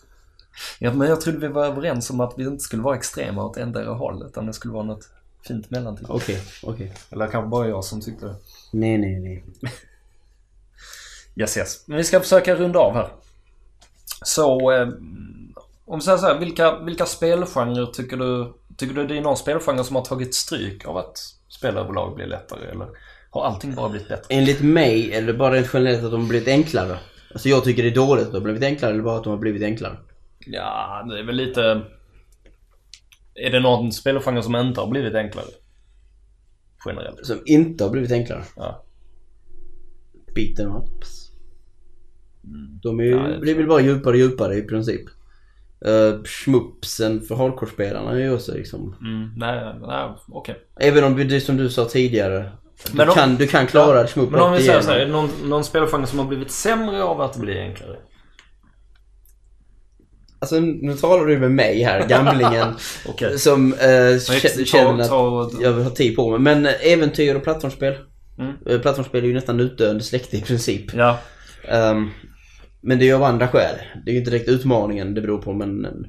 [0.78, 3.56] Ja, men jag trodde vi var överens om att vi inte skulle vara extrema åt
[3.56, 5.08] endera håll, utan det skulle vara något
[5.46, 6.06] fint mellanting.
[6.08, 6.94] Okej, okej.
[7.10, 8.34] Eller kanske bara jag som tyckte det.
[8.70, 9.44] Nej, nej, nej.
[11.36, 11.84] Yes, yes.
[11.86, 13.08] Men vi ska försöka runda av här.
[14.22, 14.88] Så, eh,
[15.84, 19.36] om vi säger så här, vilka, vilka spelgenrer tycker du, tycker du det är någon
[19.36, 21.18] spelgenre som har tagit stryk av att
[21.48, 22.70] spel överlag blir lättare?
[22.70, 22.88] Eller
[23.30, 24.34] har allting bara blivit bättre?
[24.34, 26.98] Enligt mig, eller bara rent generellt att de har blivit enklare?
[27.32, 29.30] Alltså jag tycker det är dåligt att de har blivit enklare, eller bara att de
[29.30, 29.96] har blivit enklare?
[30.46, 31.82] Ja, det är väl lite...
[33.34, 35.46] Är det någon spelgenre som inte har blivit enklare?
[36.86, 37.26] Generellt.
[37.26, 38.44] Som inte har blivit enklare.
[38.56, 38.84] Ja.
[40.34, 41.30] Beaten ups.
[42.82, 45.04] De är ju, Ja, det blir väl bara djupare och djupare i princip.
[45.86, 48.96] Uh, schmupsen för hardcore-spelarna ju också liksom...
[49.00, 50.56] Mm, nej, nej, okej.
[50.80, 52.50] Även om det som du sa tidigare.
[52.90, 54.98] Du, Men om- kan, du kan klara ett schmupp Men om vi säger så här,
[54.98, 57.96] är det någon, någon spelgenre som har blivit sämre av att det blir enklare?
[60.38, 62.74] Alltså nu talar du med mig här, gamlingen.
[63.08, 63.38] Okej.
[63.38, 66.38] Som ta- känner att ta- jag vill ha tid på mig.
[66.40, 67.94] Men eh, äventyr och plattformsspel.
[68.38, 68.52] Mm.
[68.66, 70.94] Eh, Plattformsspel är ju nästan utdöende släkte i princip.
[70.94, 71.18] Ja.
[71.68, 72.10] Ehm,
[72.84, 73.76] men det är ju av andra skäl.
[74.04, 75.84] Det är ju inte direkt utmaningen det beror på men...
[75.84, 76.04] mm,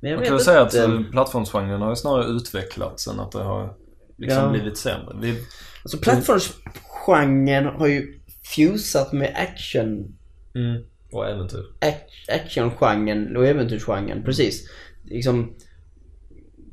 [0.00, 3.32] men jag Man kan väl säga att eh, plattformsgenren har ju snarare utvecklats än att
[3.32, 3.74] det har
[4.16, 4.50] liksom Ja.
[4.50, 5.16] blivit sämre.
[5.20, 5.38] Vi,
[5.82, 8.20] Alltså plattformsgenren har ju
[8.56, 10.16] fusat med action...
[10.54, 10.82] mm.
[11.12, 11.64] Och äventyr.
[11.80, 14.70] ac- Actiongenren och äventyrsgenren, precis.
[15.04, 15.54] Liksom...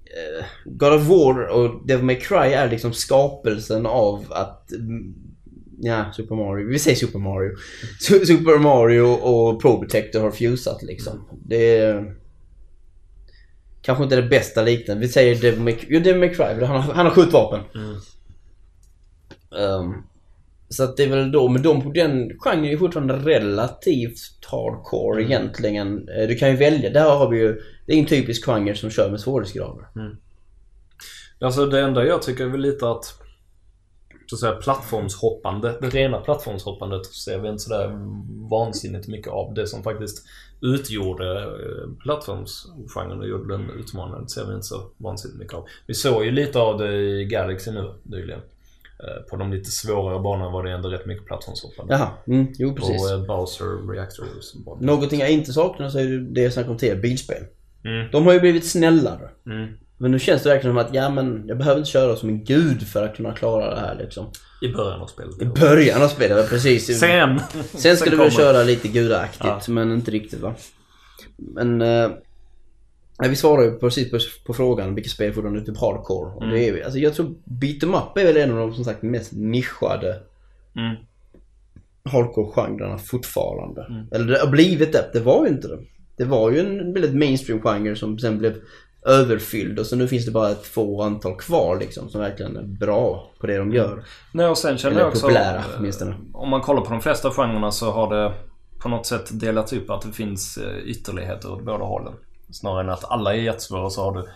[0.05, 5.15] eh, God of War och Devil May Cry är liksom skapelsen av att mm,
[5.81, 6.67] Ja, Super Mario.
[6.67, 7.51] Vi säger Super Mario.
[8.01, 11.25] Su- Super Mario och Probotector har fusat liksom.
[11.45, 12.15] Det är...
[13.81, 15.01] Kanske inte det bästa liknande.
[15.01, 17.59] Vi säger Devil May, jo, Devil för Han har, han har skjutvapen.
[17.75, 17.95] Mm.
[19.63, 19.93] Ehm,
[20.69, 25.31] så att det är väl då, men de, den genren är fortfarande relativt hardcore Mm.
[25.31, 26.09] egentligen.
[26.09, 28.89] Eh, Du kan ju välja, där har vi ju, det är en typisk genre som
[28.89, 29.85] kör med svårighetsgrader.
[31.41, 33.05] Alltså det enda jag tycker är väl lite att
[34.29, 37.91] så att säga plattformshoppande, det rena plattformshoppandet ser vi inte sådär
[38.49, 39.53] vansinnigt mycket av.
[39.53, 40.27] Det som faktiskt
[40.61, 45.65] utgjorde eh, plattformsgenren och gjorde den utmanande ser vi inte så vansinnigt mycket av.
[45.87, 48.39] Vi såg ju lite av det i Galaxy nu nyligen.
[48.99, 51.93] Eh, På de lite svårare banorna var det ändå rätt mycket plattformshoppande.
[51.93, 53.03] Jaha, mm, jo precis.
[53.03, 54.53] Och eh, Bowser Reactors.
[54.79, 57.43] Någonting jag inte saknar så är det jag snackade om tidigare, bilspel.
[57.85, 58.11] Mm.
[58.11, 59.29] De har ju blivit snällare.
[59.45, 59.73] Mm.
[60.01, 62.43] Men nu känns det verkligen som att, ja men jag behöver inte köra som en
[62.43, 64.25] gud för att kunna klara det här liksom.
[64.61, 65.41] I början av spelet.
[65.41, 66.99] I början av spelet, precis.
[66.99, 67.39] Sen!
[67.73, 69.59] Sen skulle vi väl kommer- köra lite gudaktigt, Ja.
[69.67, 70.53] men inte riktigt va.
[71.37, 71.81] Men...
[71.81, 72.09] Eh,
[73.29, 76.31] vi svarar ju precis på, på frågan vilka spel fortfarande är typ hardcore.
[76.35, 78.83] Och det är, alltså, jag tror beat em up är väl en av de som
[78.83, 80.21] sagt mest nischade
[80.75, 80.95] Mm.
[82.03, 83.85] hardcore-genrerna fortfarande.
[83.89, 84.05] Mm.
[84.11, 85.79] Eller det har blivit det, det var ju inte det.
[86.17, 88.55] Det var ju en väldigt mainstream-genre som sen blev
[89.09, 92.63] överfylld och så nu finns det bara ett få antal kvar liksom som verkligen är
[92.63, 94.03] bra på det de gör.
[94.31, 95.21] Nej, och sen känner Eller jag också...
[95.21, 96.15] populära, eh, åtminstone.
[96.33, 98.33] Om man kollar på de flesta genrerna så har det
[98.79, 102.13] på något sätt delats upp att det finns eh, ytterligheter åt båda hållen.
[102.51, 104.27] Snarare än att alla är jättesvåra så har du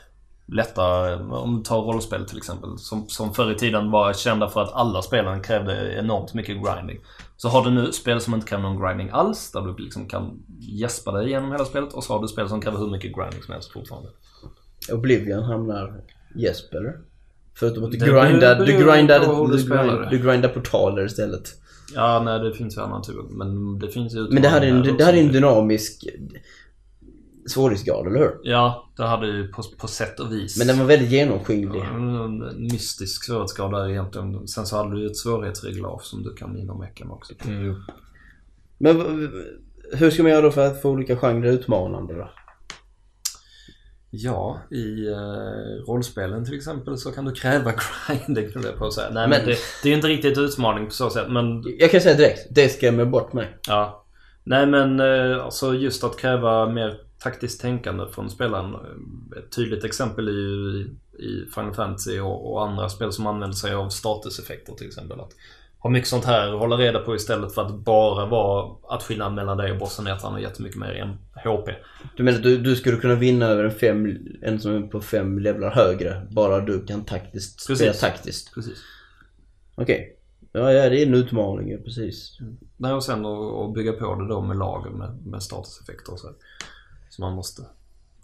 [0.48, 4.62] lätta, om du tar rollspel till exempel, som, som förr i tiden var kända för
[4.62, 7.00] att alla spelen krävde enormt mycket grinding.
[7.38, 10.44] Så har du nu spel som inte kräver någon grinding alls, där du liksom kan
[10.60, 11.94] gäspa dig igenom hela spelet.
[11.94, 14.10] Och så har du spel som kräver hur mycket grinding som helst fortfarande.
[14.92, 16.02] Oblivion hamnar
[16.36, 16.98] Jesper eller?
[17.56, 20.10] Förutom att du Det grindar, du grindar, du du, spelar grind, det.
[20.10, 21.50] du grindar portaler istället.
[21.96, 23.24] Ja, nej det finns ju annan tur.
[23.30, 25.34] Men det finns ju Men det en, det hade en också.
[25.34, 26.06] dynamisk
[27.48, 28.32] svårighetsgrad, eller hur?
[28.44, 30.58] Ja, det hade ju på, på sätt och vis.
[30.58, 31.82] Men den var väldigt genomskinlig.
[31.82, 34.48] En mystisk svårighetsgrad där egentligen.
[34.48, 37.34] Sen så hade du ju ett svårighetsreglage som du kan inom mecken också.
[38.78, 39.28] Men v- v-
[39.98, 42.30] hur ska man göra då för att få olika genrer utmanande då?
[44.16, 47.74] Ja, i eh, rollspelen till exempel så kan du kräva
[48.08, 49.10] grinding höll jag på att säga.
[49.12, 52.02] Nej men, Men- det, det är inte riktigt utmaning på så sätt men Jag kan
[52.02, 53.58] säga direkt, det skrämmer bort mig.
[53.68, 54.00] ja.
[54.44, 58.74] Nej men eh, alltså just att kräva mer taktiskt tänkande från spelaren.
[58.74, 60.90] eh, Ett tydligt exempel är ju i,
[61.26, 65.20] i Final Fantasy och, och andra spel som använder sig av statuseffekter till exempel.
[65.20, 65.32] Att
[65.84, 69.36] ha mycket sånt här att hålla reda på istället för att bara vara att skillnaden
[69.36, 71.10] mellan dig och bossen är att han har jättemycket mer än
[71.44, 71.70] HP.
[72.16, 75.02] Du menar att du, du skulle kunna vinna över en, fem, en som är på
[75.02, 78.00] fem levlar högre, bara du kan taktiskt spela Precis.
[78.02, 78.54] taktiskt?
[78.54, 78.78] Precis.
[79.76, 80.18] Okej.
[80.52, 82.38] Ja, ja, det är en utmaning, ja, precis.
[82.78, 86.28] Nej, och sen att bygga på det då med lager med, med statuseffekter och så.
[87.10, 87.62] Så man måste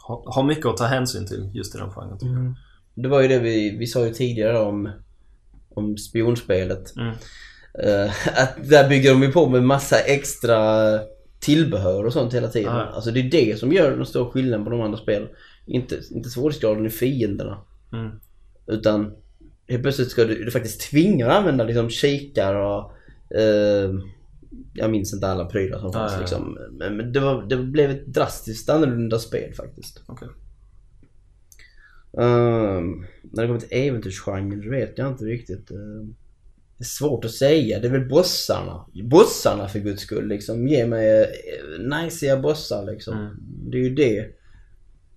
[0.07, 2.53] ha, ha mycket att ta hänsyn till just i den genren tycker jag.
[2.93, 4.89] Det var ju det vi, vi sa ju tidigare om,
[5.69, 6.95] om spionspelet.
[6.95, 7.15] Mm.
[7.83, 8.11] Eh,
[8.43, 10.59] att där bygger de ju på med massa extra
[11.39, 12.75] tillbehör och sånt hela tiden.
[12.75, 12.83] Ja.
[12.83, 15.29] Alltså det är det som gör den stora skillnaden på de andra spelen.
[15.65, 17.61] Inte, inte svårighetsgraden i fienderna.
[17.93, 18.11] Mm.
[18.67, 19.13] Utan
[19.67, 22.93] helt plötsligt ska du, du faktiskt tvinga att använda liksom kikar och
[23.37, 23.91] eh,
[24.73, 26.21] jag minns inte alla prylar som fanns ja, ja.
[26.21, 26.57] liksom.
[26.71, 30.03] Men, det, var, det blev ett drastiskt annorlunda spel faktiskt.
[30.05, 30.27] Okej.
[32.17, 35.71] Ehm, när det kommer till äventyrsgenren vet jag inte riktigt.
[35.71, 36.15] Ehm,
[36.79, 37.79] det är svårt att säga.
[37.79, 38.85] Det är väl bossarna.
[39.03, 40.67] Bossarna för guds skull liksom.
[40.67, 41.27] Ge mig uh,
[41.79, 43.17] najsiga bossar liksom.
[43.17, 43.37] Mm.
[43.71, 44.25] Det är ju det.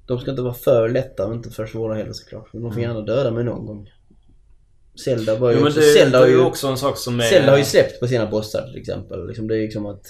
[0.06, 2.52] De ska inte vara för lätta och inte för svåra heller såklart.
[2.52, 3.90] Men de får gärna döda mig någon gång.
[5.04, 5.80] Zelda var ju Jo, också...
[5.80, 7.24] det, Zelda det är ju ju, också en sak som är...
[7.24, 9.26] Zelda har ju släppt på sina bossar till exempel.
[9.26, 10.06] Liksom, det är liksom att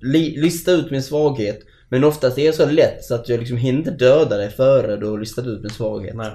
[0.00, 1.60] li, lista ut min svaghet.
[1.88, 4.96] Men oftast är det så lätt så att jag liksom hinner inte döda dig före
[4.96, 6.16] du har listat ut min svaghet.
[6.16, 6.32] Nej.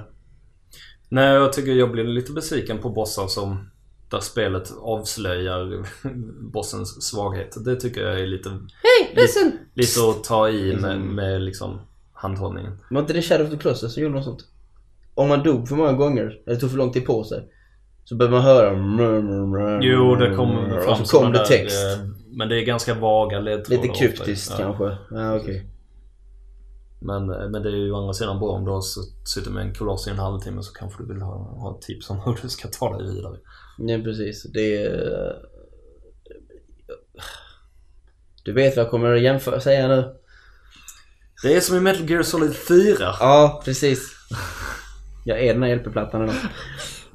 [1.08, 3.71] Nej, jag tycker jag blir lite besviken på bossar som
[4.12, 5.86] där spelet avslöjar
[6.52, 7.64] bossens svaghet.
[7.64, 9.52] Det tycker jag är lite, Hej, ledsen!
[9.74, 11.80] lite att ta i med, med liksom
[12.12, 12.78] handhållningen.
[12.90, 14.40] Var inte det Shadow of the Colossus som gjorde något sånt?
[15.14, 17.48] Om man dog för många gånger, eller tog för lång tid på sig.
[18.04, 21.76] Så behöver man höra Jo, det kom fram Och så kom det där, text.
[21.98, 23.82] eh, Men det är ganska vaga ledtrådar.
[23.82, 24.64] Lite kryptiskt Ja.
[24.64, 24.96] kanske.
[25.10, 25.66] Ja, okej.
[27.04, 29.66] Men, men det är ju å andra sidan bra om du har sutt- suttit med
[29.66, 32.48] en koloss i en halvtimme så kanske du vill ha, ha tips om hur du
[32.48, 33.36] ska ta dig vidare.
[33.78, 34.42] Ja, precis.
[34.42, 35.36] Det är...
[38.44, 40.14] Du vet vad jag kommer att jämföra, säga nu?
[41.42, 42.96] Det är som i Metal Gear Solid 4.
[43.20, 44.12] Ja, precis.
[45.24, 46.34] Jag är den här LP-plattan idag.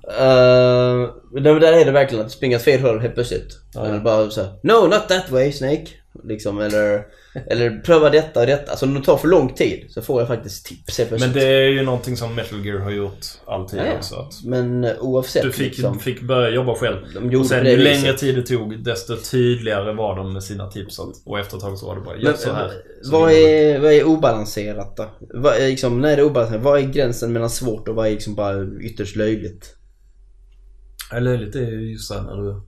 [0.08, 3.60] Uh, där, är det verkligen att springa åt fel håll helt plötsligt.
[3.74, 3.86] Ja.
[3.86, 5.88] Eller bara så här, No, not that way Snake.
[6.24, 7.06] Liksom, eller,
[7.48, 8.72] eller pröva detta och detta.
[8.72, 11.46] Alltså om det tar för lång tid så får jag faktiskt tips helt Men det
[11.46, 14.16] är ju någonting som Metal Gear har gjort alltid Ja, också.
[14.16, 16.00] Att Men eh, oavsett du fick, liksom.
[16.00, 16.98] fick börja jobba själv.
[17.40, 21.00] Och sen ju längre tid det tog desto tydligare var de med sina tips.
[21.26, 22.72] Och efter ett tag så var det bara, gör så här.
[23.04, 25.10] Så vad, är, vad är obalanserat då?
[25.20, 26.64] Vad är liksom, när är det obalanserat?
[26.64, 29.74] Vad är gränsen mellan svårt och vad är liksom bara ytterst löjligt?
[31.12, 32.62] Ja, löjligt är ju just det här när du...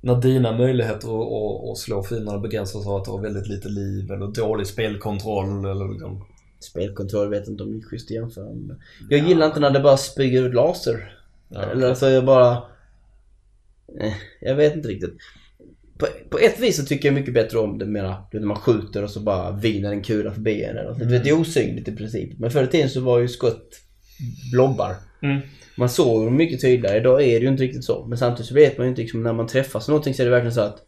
[0.00, 4.12] När dina möjligheter att, att, slå fienderna begränsas av att du har väldigt lite liv
[4.12, 6.24] eller dålig spelkontroll eller liksom...
[6.60, 8.76] Spelkontroll vet inte om det är schysst att jämföra med.
[9.10, 11.16] Jag gillar inte när det bara spyr ut laser.
[11.48, 12.52] Ja, Eller alltså jag bara...
[14.00, 15.16] Eh, jag vet inte riktigt.
[15.98, 19.02] På, på ett vis så tycker jag mycket bättre om det mera, när man skjuter
[19.02, 20.98] och så bara viner en kula förbi en eller något.
[20.98, 22.38] Du vet, det är osynligt i princip.
[22.38, 23.80] Men förr i tiden så var ju skott
[24.52, 24.94] blobbar.
[25.22, 25.40] Mm.
[25.76, 26.96] Man såg dem mycket tydligare.
[26.96, 28.06] Idag är det ju inte riktigt så.
[28.06, 30.30] Men samtidigt så vet man ju inte liksom, när man träffas någonting så är det
[30.30, 30.86] verkligen så att...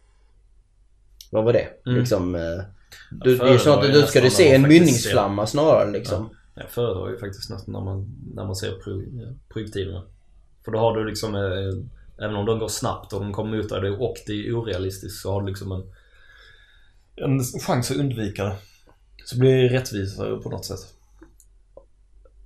[1.31, 1.67] Vad var det?
[1.85, 1.99] Mm.
[1.99, 2.35] Liksom...
[2.35, 2.41] Eh,
[3.11, 6.29] du, det är snart du ska du se en mynningsflamma snarare liksom.
[6.55, 10.03] Jag föredrar ju faktiskt nästan när man, när man ser pro- projektilerna.
[10.65, 13.69] För då har du liksom, eh, även om de går snabbt och de kommer mot
[13.69, 15.83] dig och det är orealistiskt så har du liksom en,
[17.15, 18.55] en chans att undvika det.
[19.25, 20.79] Så blir det rättvisare på något sätt.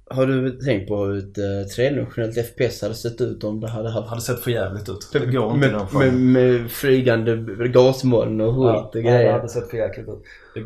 [0.10, 3.90] Har du tänkt på hur ett uh, tredimensionellt FPS hade sett ut om det hade
[3.90, 5.10] haft hade sett för jävligt ut.
[5.14, 7.36] Det går inte med, med, med flygande
[7.68, 9.32] gasmoln och skit Ja, och ja, det grejer.
[9.32, 10.24] hade sett för jäkligt ut.
[10.56, 10.64] Det,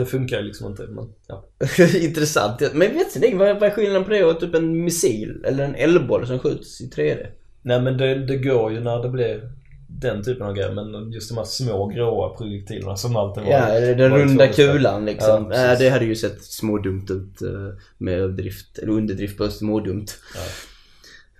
[0.00, 1.44] det funkar ju liksom inte men ja.
[2.00, 2.60] Intressant.
[2.72, 5.74] Men vet du vad, vad är skillnaden på det och typ en missil eller en
[5.74, 7.26] eldboll som skjuts i 3D?
[7.62, 9.50] Nej men det, det går ju när det blir
[9.98, 13.80] den typen av grejer men just de här små gråa projektilerna som alltid var Ja,
[13.94, 15.44] den var runda kulan liksom.
[15.44, 15.78] Ja, precis.
[15.78, 20.18] det hade ju sett smådumt ut eh, med överdrift, eller underdrift på smådumt.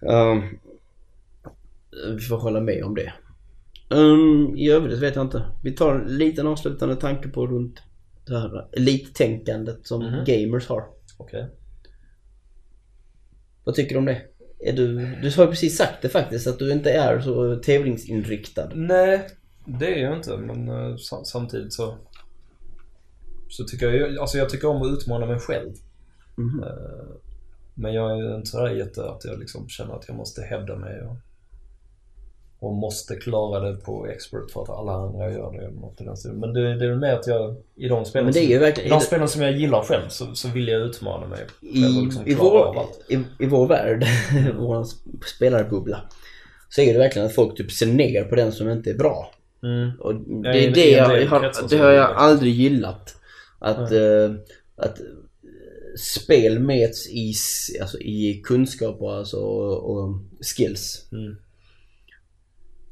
[0.00, 0.32] Ja.
[0.32, 0.42] Um,
[2.16, 3.12] vi får hålla med om det.
[3.90, 5.42] Um, I övrigt vet jag inte.
[5.62, 7.82] Vi tar en liten avslutande tanke på runt
[8.26, 10.24] det här elittänkandet som Mhm.
[10.26, 10.84] gamers har.
[11.16, 11.46] Okej.
[13.64, 14.22] Vad tycker du om det?
[14.64, 18.70] Du, du har precis sagt det faktiskt, att du inte är så tävlingsinriktad.
[18.74, 19.26] Nej,
[19.64, 21.94] det är jag inte men eh, sam- samtidigt så
[23.48, 25.72] så tycker jag alltså jag tycker om att utmana mig själv.
[26.62, 27.16] Eh,
[27.74, 31.00] Men jag är inte sådär jätte att jag liksom känner att jag måste hävda mig
[31.02, 31.16] och,
[32.62, 36.16] och måste klara det på expert för att alla andra gör det något i den
[36.16, 36.38] stilen.
[36.38, 38.54] Men det, det är väl mer att jag i de spelen, Men det är ju
[38.54, 38.86] som, verkligen...
[38.86, 42.26] i de spelen som jag gillar själv så, så vill jag utmana mig I, liksom
[42.26, 44.04] i, vår, i, I vår värld,
[44.58, 44.86] vår
[45.36, 46.00] spelarbubbla,
[46.68, 49.32] så är det verkligen att folk typ ser ner på den som inte är bra.
[49.62, 50.00] Mm.
[50.00, 51.40] Och det är det en jag, del har,
[51.70, 52.14] det har det jag det.
[52.14, 53.14] aldrig gillat.
[53.58, 54.30] Att, eh,
[54.76, 55.06] att eh,
[55.98, 57.32] spel mäts i,
[57.80, 60.14] alltså, i kunskaper alltså, och, och
[60.56, 61.08] skills.
[61.12, 61.36] Mm.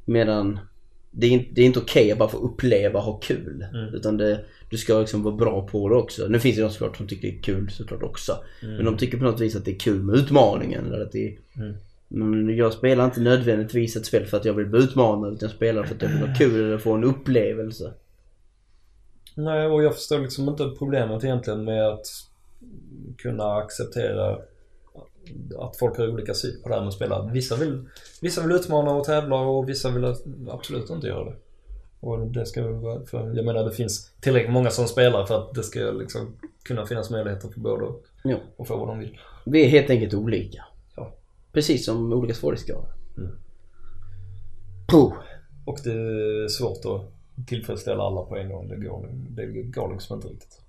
[0.04, 0.58] Medan
[1.10, 3.66] det är, inte- det är inte okej att bara få uppleva och ha kul.
[3.74, 3.94] Mm.
[3.94, 4.40] Utan det,
[4.70, 6.26] du ska liksom vara bra på det också.
[6.28, 8.32] Nu finns det de såklart som tycker det är kul såklart också.
[8.62, 10.86] Men de tycker på något vis att det är kul med utmaningen.
[10.86, 11.74] Eller att det är, Mm.
[12.12, 15.32] Men jag spelar inte nödvändigtvis ett spel för att jag vill bli utmanad.
[15.32, 17.92] Utan jag spelar för att jag vill ha kul eller få en upplevelse.
[19.34, 22.06] Nej, och jag förstår liksom inte problemet egentligen med att
[23.18, 24.38] kunna acceptera
[25.58, 27.30] att folk har olika syn på det här med att spela.
[27.32, 27.88] Vissa vill,
[28.20, 30.14] vissa vill utmana och tävla och vissa vill
[30.50, 31.36] absolut inte göra det.
[32.00, 32.62] Och det ska
[33.06, 36.86] för jag menar det finns tillräckligt många som spelar för att det ska liksom kunna
[36.86, 37.86] finnas möjligheter för båda
[38.58, 39.18] att få vad de vill.
[39.46, 40.64] Vi är helt enkelt olika.
[40.96, 41.14] Ja.
[41.52, 42.92] Precis som olika svårighetsgrader.
[43.18, 43.30] Mm.
[44.88, 45.12] Puh.
[45.64, 48.68] Och det är svårt att tillfredsställa alla på en gång.
[48.68, 50.60] Det går, det går liksom inte riktigt.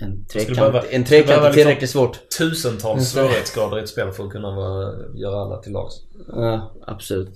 [0.00, 2.18] En trekant, behöva- en trekant är liksom- tillräckligt svårt.
[2.38, 5.94] Tusentals svårighetsgrader i ett spel för att kunna vara, göra alla till lags.
[6.28, 7.28] Ja, absolut.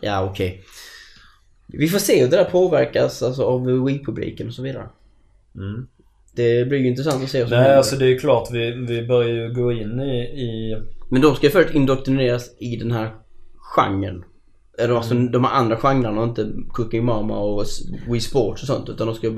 [0.00, 0.62] Ja, okej.
[1.66, 4.86] Vi får se hur det där påverkas alltså, av Wii-publiken och så vidare.
[5.54, 5.86] Mm.
[6.34, 7.78] Det blir ju intressant att se vad som Nej, händer.
[7.78, 10.18] alltså det är klart vi, vi börjar ju gå in i...
[10.22, 10.76] i
[11.10, 13.14] Men de ska ju först indoktrineras i den här
[13.56, 14.24] genren.
[14.78, 15.32] Eller alltså Mm.
[15.32, 17.64] de här andra genrerna och inte Cooking Mama och
[18.10, 18.88] Wii Sports och sånt.
[18.88, 19.32] Utan de ska ju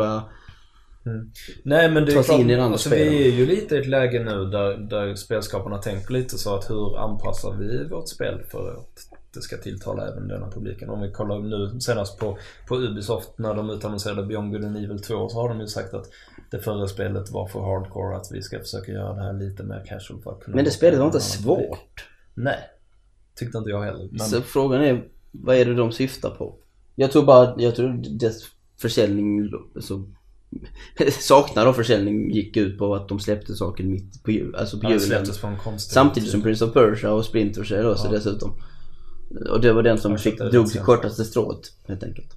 [1.05, 1.26] bara...
[1.62, 3.09] nej men det är klart, in i alltså, spelen.
[3.12, 6.70] vi är ju lite i ett läge nu där, där spelskaparna tänker lite så att
[6.70, 10.90] hur anpassar vi vårt spel för att det ska tilltala även denna publiken.
[10.90, 15.02] Om vi kollar nu senast på, på Ubisoft när de utannonserade Beyond Good and Evil
[15.02, 16.10] 2 så har de ju sagt att
[16.51, 19.85] det förra spelet var för hardcore att vi ska försöka göra det här lite mer
[19.86, 20.56] casual för att kunna...
[20.56, 21.68] Men det spelet var inte annan publik.
[21.68, 22.09] svårt.
[22.35, 22.59] Nej.
[23.35, 24.09] Tyckte inte jag heller.
[24.10, 24.20] Men...
[24.20, 26.56] Så frågan är, vad är det de syftar på?
[26.94, 28.43] Jag tror bara, jag tror dess
[28.78, 29.51] försäljning
[29.81, 30.05] så
[31.20, 34.86] saknar då försäljning gick ut på att de släppte saken mitt på jul, alltså på
[34.90, 35.26] Ja, julen.
[35.78, 36.32] Samtidigt tid.
[36.32, 38.52] som Prince of Persia och Splinter Cell också dessutom.
[39.51, 40.85] Och det var den som fick, det sen.
[40.85, 42.28] kortaste strået helt enkelt.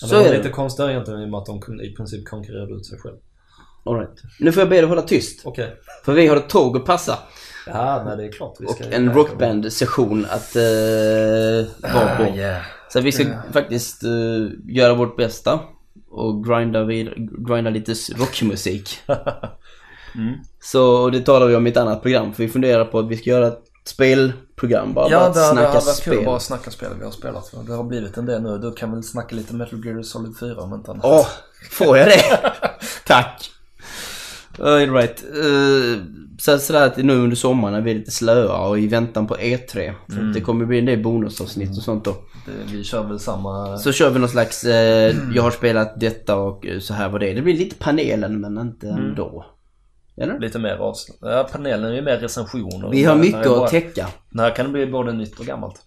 [0.00, 0.36] Ja, Så det var är det.
[0.38, 3.16] lite konstigt egentligen i och med att de i princip konkurrerade ut sig själv.
[3.84, 4.22] All right.
[4.40, 5.40] Nu får jag be dig hålla tyst.
[5.44, 5.76] Okej.
[6.04, 7.18] För vi har ett tåg att passa.
[7.66, 8.84] Ja, nej det är klart vi Och ska...
[8.84, 12.22] en rockband-session att uh, vara på.
[12.22, 12.62] Ah, yeah.
[12.92, 14.10] Så vi ska faktiskt eh,
[14.64, 15.60] göra vårt bästa.
[16.16, 17.08] Och grinda, vid,
[17.48, 18.98] grinda lite rockmusik.
[20.14, 20.34] Mm.
[20.60, 22.32] Så det talar vi om i ett annat program.
[22.32, 24.94] För vi funderar på att vi ska göra ett spelprogram.
[24.94, 26.12] Bara, Ja, bara det, att det hade snacka varit spel.
[26.12, 27.52] kul att bara snacka spel vi har spelat.
[27.66, 28.58] Det har blivit en del nu.
[28.58, 31.04] Du kan väl snacka lite Metal Gear Solid 4 om inte annat.
[31.04, 31.26] Åh,
[31.70, 32.22] får jag det?
[33.06, 33.50] Tack!
[34.58, 35.24] All right.
[35.24, 36.02] Uh,
[36.38, 39.34] så sådär att nu under sommaren när vi är lite slöa och i väntan på
[39.36, 39.92] E3.
[40.08, 40.32] För Mm.
[40.32, 42.10] det kommer bli en del bonusavsnitt och sånt då.
[42.46, 43.78] Det, vi kör väl samma...
[43.78, 47.32] Så kör vi någon slags, eh, jag har spelat detta och så här var det.
[47.34, 49.04] Det blir lite panelen men inte Mm.
[49.04, 49.46] ändå.
[50.16, 50.38] Eller?
[50.40, 51.18] Lite mer avsnitt.
[51.20, 52.88] Ja, panelen är ju mer recensioner.
[52.90, 54.06] Vi har Det mycket bara- att täcka.
[54.30, 55.80] Den här kan det bli både nytt och gammalt.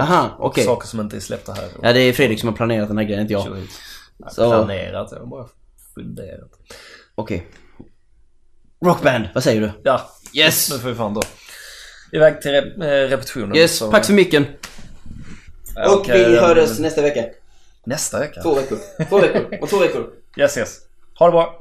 [0.00, 0.64] Aha, Och okej.
[0.64, 1.64] saker som inte är släppta här.
[1.82, 3.42] Ja det är Fredrik som har planerat den här grejen, inte jag.
[4.30, 5.46] Så- Planerat, jag har bara
[5.94, 6.50] funderat.
[7.14, 7.46] Okej.
[8.84, 9.70] Rockband, vad säger du?
[9.84, 10.70] Ja, Yes!
[10.72, 11.22] nu får vi fan då.
[12.12, 13.56] Iväg till rep eh, repetitionen.
[13.56, 14.46] Yes, så- pax för micken.
[15.86, 17.24] Och okej, vi ja, hörs men- nästa vecka.
[17.86, 18.42] Nästa vecka?
[18.42, 18.78] Två veckor.
[19.08, 19.58] Två veckor.
[19.62, 20.10] Om två veckor.
[20.36, 20.78] Yes, yes.
[21.18, 21.58] Ha det bra.